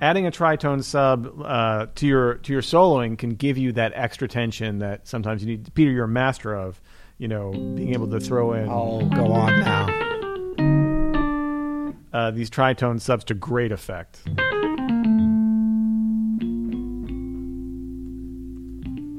adding 0.01 0.25
a 0.27 0.31
tritone 0.31 0.83
sub 0.83 1.41
uh, 1.43 1.87
to 1.95 2.07
your 2.07 2.35
to 2.35 2.53
your 2.53 2.61
soloing 2.61 3.17
can 3.17 3.31
give 3.31 3.57
you 3.57 3.71
that 3.73 3.91
extra 3.95 4.27
tension 4.27 4.79
that 4.79 5.07
sometimes 5.07 5.43
you 5.43 5.47
need. 5.49 5.73
Peter, 5.73 5.91
you're 5.91 6.05
a 6.05 6.07
master 6.07 6.55
of, 6.55 6.81
you 7.17 7.27
know, 7.27 7.51
being 7.51 7.93
able 7.93 8.07
to 8.09 8.19
throw 8.19 8.53
in 8.53 8.67
Oh, 8.69 9.01
go 9.09 9.31
on 9.31 9.59
now. 9.59 9.87
uh, 12.13 12.31
these 12.31 12.49
tritone 12.49 12.99
subs 13.01 13.23
to 13.25 13.33
great 13.33 13.71
effect. 13.71 14.21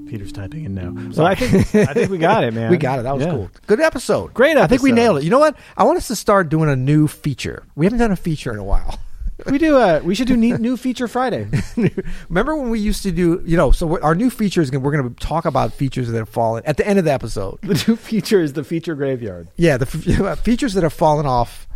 Peter's 0.09 0.33
typing 0.33 0.64
in 0.64 0.75
now. 0.75 0.93
So 1.12 1.25
I 1.25 1.37
think 1.37 1.73
I 1.88 1.95
think 1.95 2.11
we 2.11 2.19
got 2.19 2.43
it, 2.43 2.53
man. 2.53 2.69
We 2.71 2.79
got 2.79 2.99
it. 2.99 3.03
That 3.03 3.14
was 3.14 3.25
Yeah. 3.25 3.31
cool. 3.31 3.51
Good 3.69 3.81
episode. 3.81 4.35
Great 4.35 4.57
I 4.57 4.66
think 4.66 4.83
we 4.83 4.90
nailed 4.90 5.19
it. 5.19 5.25
You 5.25 5.31
know 5.31 5.38
what? 5.38 5.57
I 5.77 5.85
want 5.85 5.99
us 5.99 6.09
to 6.09 6.16
start 6.16 6.49
doing 6.49 6.69
a 6.69 6.75
new 6.75 7.07
feature. 7.07 7.62
We 7.77 7.87
haven't 7.87 8.01
done 8.01 8.11
a 8.11 8.16
feature 8.16 8.53
in 8.53 8.59
a 8.59 8.64
while. 8.64 8.99
We 9.50 9.59
do. 9.59 9.76
Uh, 9.79 10.00
we 10.05 10.14
should 10.14 10.26
do 10.29 10.37
ne- 10.37 10.53
new 10.59 10.76
feature 10.76 11.09
Friday. 11.09 11.46
Remember 12.29 12.57
when 12.57 12.70
we 12.70 12.79
used 12.81 13.03
to 13.05 13.12
do, 13.12 13.42
you 13.44 13.57
know, 13.57 13.70
so 13.70 14.00
our 14.00 14.14
new 14.14 14.31
feature 14.31 14.61
is 14.61 14.70
gonna, 14.70 14.83
we're 14.85 14.92
going 14.96 15.14
to 15.14 15.26
talk 15.26 15.44
about 15.44 15.72
features 15.72 16.09
that 16.11 16.18
have 16.18 16.29
fallen 16.29 16.62
at 16.66 16.76
the 16.76 16.87
end 16.87 16.98
of 16.98 17.05
the 17.05 17.12
episode. 17.12 17.59
the 17.62 17.83
new 17.88 17.96
feature 17.96 18.40
is 18.40 18.53
the 18.55 18.64
feature 18.64 18.94
graveyard. 18.94 19.48
Yeah, 19.57 19.76
the 19.76 19.87
f- 19.87 20.38
features 20.44 20.74
that 20.74 20.83
have 20.83 20.92
fallen 20.92 21.26
off 21.26 21.66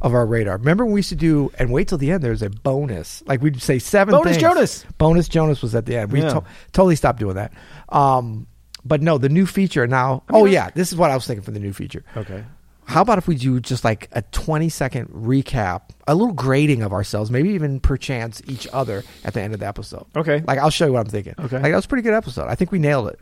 of 0.00 0.14
our 0.14 0.26
radar. 0.26 0.56
Remember 0.56 0.84
when 0.84 0.94
we 0.94 0.98
used 0.98 1.10
to 1.10 1.14
do, 1.16 1.52
and 1.58 1.70
wait 1.72 1.86
till 1.88 1.98
the 1.98 2.10
end, 2.10 2.22
there's 2.24 2.42
a 2.42 2.50
bonus. 2.50 3.22
Like 3.26 3.40
we'd 3.40 3.62
say 3.62 3.78
seven 3.78 4.12
Bonus 4.12 4.32
things. 4.32 4.42
Jonas. 4.42 4.84
Bonus 4.98 5.28
Jonas 5.28 5.62
was 5.62 5.74
at 5.74 5.86
the 5.86 5.96
end. 5.96 6.10
We 6.12 6.22
Yeah. 6.22 6.30
to- 6.34 6.44
totally 6.72 6.96
stopped 6.96 7.20
doing 7.20 7.36
that. 7.36 7.52
Um, 7.88 8.46
but 8.84 9.00
no, 9.00 9.16
the 9.18 9.28
new 9.28 9.46
feature 9.46 9.86
now. 9.86 10.24
oh, 10.30 10.44
yeah, 10.44 10.70
this 10.74 10.90
is 10.90 10.98
what 10.98 11.12
I 11.12 11.14
was 11.14 11.24
thinking 11.26 11.44
for 11.44 11.52
the 11.52 11.60
new 11.60 11.72
feature. 11.72 12.04
Okay. 12.16 12.42
How 12.86 13.00
about 13.02 13.16
if 13.18 13.26
we 13.26 13.36
do 13.36 13.58
just 13.60 13.84
like 13.84 14.08
a 14.12 14.22
20 14.22 14.68
second 14.68 15.08
recap, 15.08 15.82
a 16.06 16.14
little 16.14 16.34
grading 16.34 16.82
of 16.82 16.92
ourselves, 16.92 17.30
maybe 17.30 17.50
even 17.50 17.80
perchance 17.80 18.42
each 18.46 18.66
other 18.72 19.02
at 19.24 19.34
the 19.34 19.40
end 19.40 19.54
of 19.54 19.60
the 19.60 19.66
episode? 19.66 20.06
Okay. 20.16 20.42
Like, 20.46 20.58
I'll 20.58 20.70
show 20.70 20.86
you 20.86 20.92
what 20.92 21.00
I'm 21.00 21.06
thinking. 21.06 21.34
Okay. 21.38 21.56
Like, 21.58 21.70
that 21.72 21.76
was 21.76 21.84
a 21.86 21.88
pretty 21.88 22.02
good 22.02 22.14
episode. 22.14 22.48
I 22.48 22.54
think 22.54 22.70
we 22.72 22.78
nailed 22.78 23.08
it. 23.08 23.20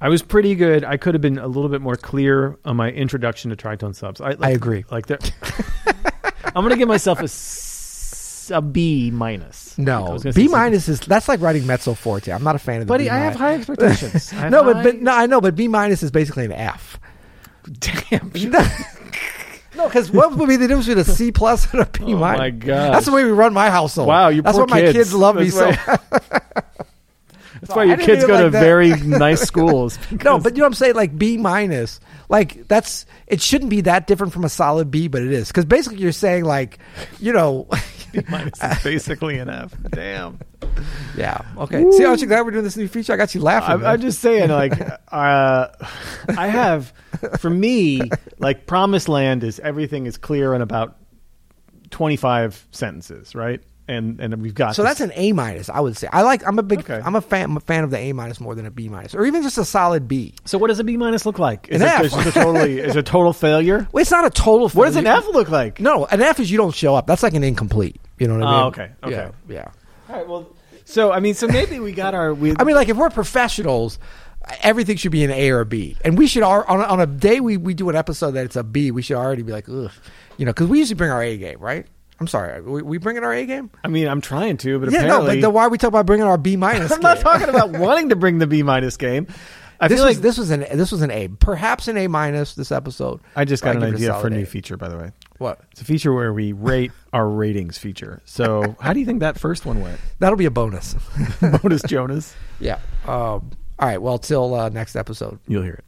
I 0.00 0.08
was 0.08 0.22
pretty 0.22 0.54
good. 0.54 0.84
I 0.84 0.96
could 0.96 1.14
have 1.14 1.20
been 1.22 1.38
a 1.38 1.46
little 1.46 1.68
bit 1.68 1.80
more 1.80 1.96
clear 1.96 2.56
on 2.64 2.76
my 2.76 2.90
introduction 2.90 3.50
to 3.50 3.56
tritone 3.56 3.94
subs. 3.94 4.20
I, 4.20 4.30
like, 4.30 4.42
I 4.42 4.50
agree. 4.50 4.84
Like, 4.90 5.06
there- 5.06 5.18
I'm 6.46 6.62
going 6.62 6.70
to 6.70 6.76
give 6.76 6.88
myself 6.88 7.20
a, 7.20 8.54
a 8.54 8.62
B 8.62 9.10
minus. 9.10 9.76
No, 9.76 10.18
B 10.34 10.46
minus 10.48 10.88
is 10.88 11.00
that's 11.00 11.28
like 11.28 11.40
writing 11.40 11.66
mezzo 11.66 11.94
forte. 11.94 12.30
I'm 12.32 12.44
not 12.44 12.54
a 12.54 12.58
fan 12.60 12.76
of 12.80 12.86
the 12.86 12.92
Buddy, 12.92 13.04
B 13.04 13.10
I 13.10 13.18
have 13.18 13.34
high 13.34 13.54
expectations. 13.54 14.32
I 14.32 14.36
have 14.36 14.52
No, 14.52 14.62
but, 14.62 14.82
but 14.84 15.00
no, 15.00 15.12
I 15.12 15.26
know, 15.26 15.40
but 15.40 15.56
B 15.56 15.66
minus 15.68 16.02
is 16.02 16.10
basically 16.12 16.44
an 16.44 16.52
F. 16.52 17.00
damn. 17.78 18.32
No, 19.76 19.88
because 19.88 20.08
what 20.08 20.36
would 20.36 20.48
be 20.48 20.54
the 20.54 20.68
difference 20.68 20.86
between 20.86 21.00
a 21.02 21.04
C 21.04 21.32
plus 21.32 21.72
and 21.72 21.82
a 21.82 21.86
B 21.86 21.98
Oh, 22.04 22.16
minus? 22.16 22.38
my 22.38 22.50
god, 22.50 22.94
That's 22.94 23.06
the 23.06 23.12
way 23.12 23.24
we 23.24 23.30
run 23.32 23.52
my 23.52 23.70
household. 23.70 24.06
Wow, 24.06 24.28
you 24.28 24.40
That's 24.40 24.56
what 24.56 24.70
my 24.70 24.80
kids. 24.80 25.12
love 25.12 25.34
me 25.34 25.48
That's 25.48 25.84
so. 25.84 25.96
why- 27.68 27.74
That's 27.74 27.76
why 27.76 27.84
your 27.84 27.96
kids 27.96 28.22
mean 28.26 28.30
it 28.30 28.38
go 28.38 28.44
to 28.44 28.50
that. 28.50 28.60
very 28.60 28.88
nice 29.18 29.42
schools. 29.42 29.98
no, 30.24 30.38
but 30.38 30.52
you 30.54 30.58
know 30.58 30.64
what 30.64 30.68
I'm 30.68 30.74
saying? 30.74 30.94
Like 30.94 31.16
B 31.16 31.36
minus, 31.38 32.00
like 32.28 32.66
that's 32.68 33.06
it 33.26 33.40
shouldn't 33.40 33.70
be 33.70 33.82
that 33.82 34.06
different 34.06 34.32
from 34.32 34.44
a 34.44 34.48
solid 34.48 34.90
B, 34.90 35.08
but 35.08 35.22
it 35.22 35.32
is 35.32 35.48
because 35.48 35.64
basically 35.64 35.98
you're 35.98 36.12
saying 36.12 36.44
like, 36.44 36.78
you 37.20 37.32
know, 37.32 37.68
B 38.12 38.20
minus 38.28 38.62
is 38.62 38.82
basically 38.82 39.38
an 39.38 39.48
F. 39.48 39.74
Damn. 39.90 40.38
yeah, 41.16 41.40
okay. 41.58 41.84
See, 41.92 42.04
aren't 42.04 42.20
you 42.20 42.26
glad 42.26 42.44
we're 42.44 42.50
doing 42.52 42.64
this 42.64 42.76
new 42.76 42.88
feature? 42.88 43.12
I 43.12 43.16
got 43.16 43.34
you 43.34 43.40
laughing. 43.40 43.70
I'm. 43.74 43.84
I'm 43.84 44.00
just 44.00 44.20
saying, 44.20 44.48
like, 44.50 44.72
uh, 45.12 45.68
I 46.36 46.46
have, 46.48 46.92
for 47.38 47.50
me, 47.50 48.00
like, 48.38 48.66
Promised 48.66 49.08
Land 49.08 49.44
is 49.44 49.60
everything 49.60 50.06
is 50.06 50.16
clear 50.16 50.54
in 50.54 50.62
about 50.62 50.96
25 51.90 52.66
sentences, 52.72 53.34
right? 53.34 53.60
And 53.86 54.20
and 54.20 54.40
we've 54.40 54.54
got 54.54 54.74
So 54.74 54.82
this- 54.82 54.98
that's 54.98 55.00
an 55.00 55.12
A 55.14 55.32
minus, 55.32 55.68
I 55.68 55.80
would 55.80 55.96
say. 55.96 56.08
I 56.12 56.22
like. 56.22 56.46
I'm 56.46 56.58
a 56.58 56.62
big. 56.62 56.80
Okay. 56.80 57.00
I'm 57.04 57.14
a 57.14 57.20
fan. 57.20 57.44
I'm 57.50 57.56
a 57.56 57.60
fan 57.60 57.84
of 57.84 57.90
the 57.90 57.98
A 57.98 58.12
minus 58.12 58.40
more 58.40 58.54
than 58.54 58.66
a 58.66 58.70
B 58.70 58.88
minus, 58.88 59.14
or 59.14 59.24
even 59.26 59.42
just 59.42 59.58
a 59.58 59.64
solid 59.64 60.08
B. 60.08 60.34
So 60.44 60.58
what 60.58 60.68
does 60.68 60.78
a 60.78 60.84
B 60.84 60.96
minus 60.96 61.26
look 61.26 61.38
like? 61.38 61.68
Is 61.68 61.80
An 61.80 61.88
it 61.88 61.90
F. 61.92 62.02
just 62.02 62.26
a 62.28 62.32
totally 62.32 62.78
is 62.78 62.96
a 62.96 63.02
total 63.02 63.32
failure? 63.32 63.86
Well, 63.92 64.00
it's 64.02 64.10
not 64.10 64.24
a 64.24 64.30
total. 64.30 64.68
Failure. 64.68 64.78
What 64.78 64.86
does 64.86 64.96
an. 64.96 65.06
F 65.06 65.26
look 65.28 65.50
like? 65.50 65.80
No, 65.80 66.06
an 66.06 66.22
F 66.22 66.40
is 66.40 66.50
you 66.50 66.56
don't 66.56 66.74
show 66.74 66.94
up. 66.94 67.06
That's 67.06 67.22
like 67.22 67.34
an 67.34 67.44
incomplete. 67.44 68.00
You 68.18 68.28
know 68.28 68.34
what 68.38 68.42
I 68.44 68.46
ah, 68.46 68.50
mean? 68.52 68.62
Oh, 68.62 68.66
okay, 68.68 68.92
okay. 69.04 69.32
Yeah. 69.48 69.54
yeah. 69.54 69.68
All 70.08 70.16
right, 70.16 70.28
well, 70.28 70.56
so 70.84 71.12
I 71.12 71.20
mean, 71.20 71.34
so 71.34 71.46
maybe 71.46 71.80
we 71.80 71.92
got 71.92 72.14
our. 72.14 72.32
We, 72.32 72.54
I 72.58 72.64
mean, 72.64 72.76
like 72.76 72.88
if 72.88 72.96
we're 72.96 73.10
professionals, 73.10 73.98
everything 74.62 74.96
should 74.96 75.12
be 75.12 75.24
an 75.24 75.30
A 75.30 75.50
or 75.50 75.60
a 75.60 75.66
B, 75.66 75.96
and 76.04 76.16
we 76.16 76.26
should 76.26 76.42
al- 76.42 76.64
on 76.68 76.80
a, 76.80 76.84
on 76.84 77.00
a 77.00 77.06
day 77.06 77.40
we, 77.40 77.56
we 77.56 77.74
do 77.74 77.88
an 77.88 77.96
episode 77.96 78.32
that 78.32 78.44
it's 78.44 78.56
a 78.56 78.62
B, 78.62 78.90
we 78.90 79.02
should 79.02 79.16
already 79.16 79.42
be 79.42 79.52
like, 79.52 79.68
ugh, 79.68 79.90
you 80.36 80.44
know, 80.44 80.52
because 80.52 80.68
we 80.68 80.78
usually 80.78 80.96
bring 80.96 81.10
our 81.10 81.22
A 81.22 81.36
game, 81.36 81.58
right? 81.58 81.86
I'm 82.24 82.28
sorry, 82.28 82.62
we, 82.62 82.80
we 82.80 82.96
bringing 82.96 83.22
our 83.22 83.34
A 83.34 83.44
game? 83.44 83.70
I 83.84 83.88
mean, 83.88 84.08
I'm 84.08 84.22
trying 84.22 84.56
to, 84.56 84.78
but 84.78 84.90
Yeah, 84.90 85.00
no, 85.00 85.04
apparently, 85.06 85.36
but 85.36 85.40
then 85.42 85.52
why 85.52 85.64
are 85.64 85.68
we 85.68 85.76
talking 85.76 85.88
about 85.92 86.06
bringing 86.06 86.24
our 86.26 86.38
B 86.38 86.56
minus? 86.56 86.90
I'm 86.92 87.02
not 87.02 87.18
talking 87.20 87.50
about 87.50 87.70
wanting 87.78 88.08
to 88.08 88.16
bring 88.16 88.38
the 88.38 88.46
B 88.46 88.62
minus 88.62 88.96
game. 88.96 89.26
I 89.78 89.88
This 89.88 89.98
feel 89.98 90.06
was 90.06 90.16
like 90.16 90.22
this 90.22 90.38
was 90.38 90.50
an 90.50 90.60
this 90.60 90.90
was 90.90 91.02
an 91.02 91.10
A, 91.10 91.28
perhaps 91.28 91.86
an 91.88 91.98
A 91.98 92.06
minus 92.06 92.54
this 92.54 92.72
episode. 92.72 93.20
I 93.36 93.44
just 93.44 93.62
but 93.62 93.74
got 93.74 93.76
an 93.76 93.80
give 93.80 93.88
it 93.88 93.92
a 93.92 93.96
idea 93.96 94.08
for 94.12 94.14
a 94.14 94.20
solid 94.20 94.32
new 94.32 94.42
A. 94.44 94.46
feature, 94.46 94.76
by 94.78 94.88
the 94.88 94.96
way. 94.96 95.12
What? 95.36 95.60
It's 95.72 95.82
a 95.82 95.84
feature 95.84 96.14
where 96.14 96.32
we 96.32 96.52
rate 96.52 96.92
our 97.12 97.28
ratings 97.28 97.76
feature. 97.76 98.22
So, 98.24 98.76
how 98.80 98.94
do 98.94 99.00
you 99.00 99.04
think 99.04 99.20
that 99.20 99.38
first 99.38 99.66
one 99.66 99.82
went? 99.82 100.00
That'll 100.20 100.38
be 100.38 100.46
a 100.46 100.50
bonus. 100.50 100.94
Bonus 101.62 101.82
Jonas. 101.82 102.34
yeah. 102.60 102.78
Um, 103.04 103.50
all 103.78 103.88
right. 103.88 104.00
Well, 104.00 104.18
till 104.18 104.54
uh, 104.54 104.68
next 104.70 104.96
episode. 104.96 105.38
You'll 105.48 105.64
hear 105.64 105.74
it. 105.74 105.84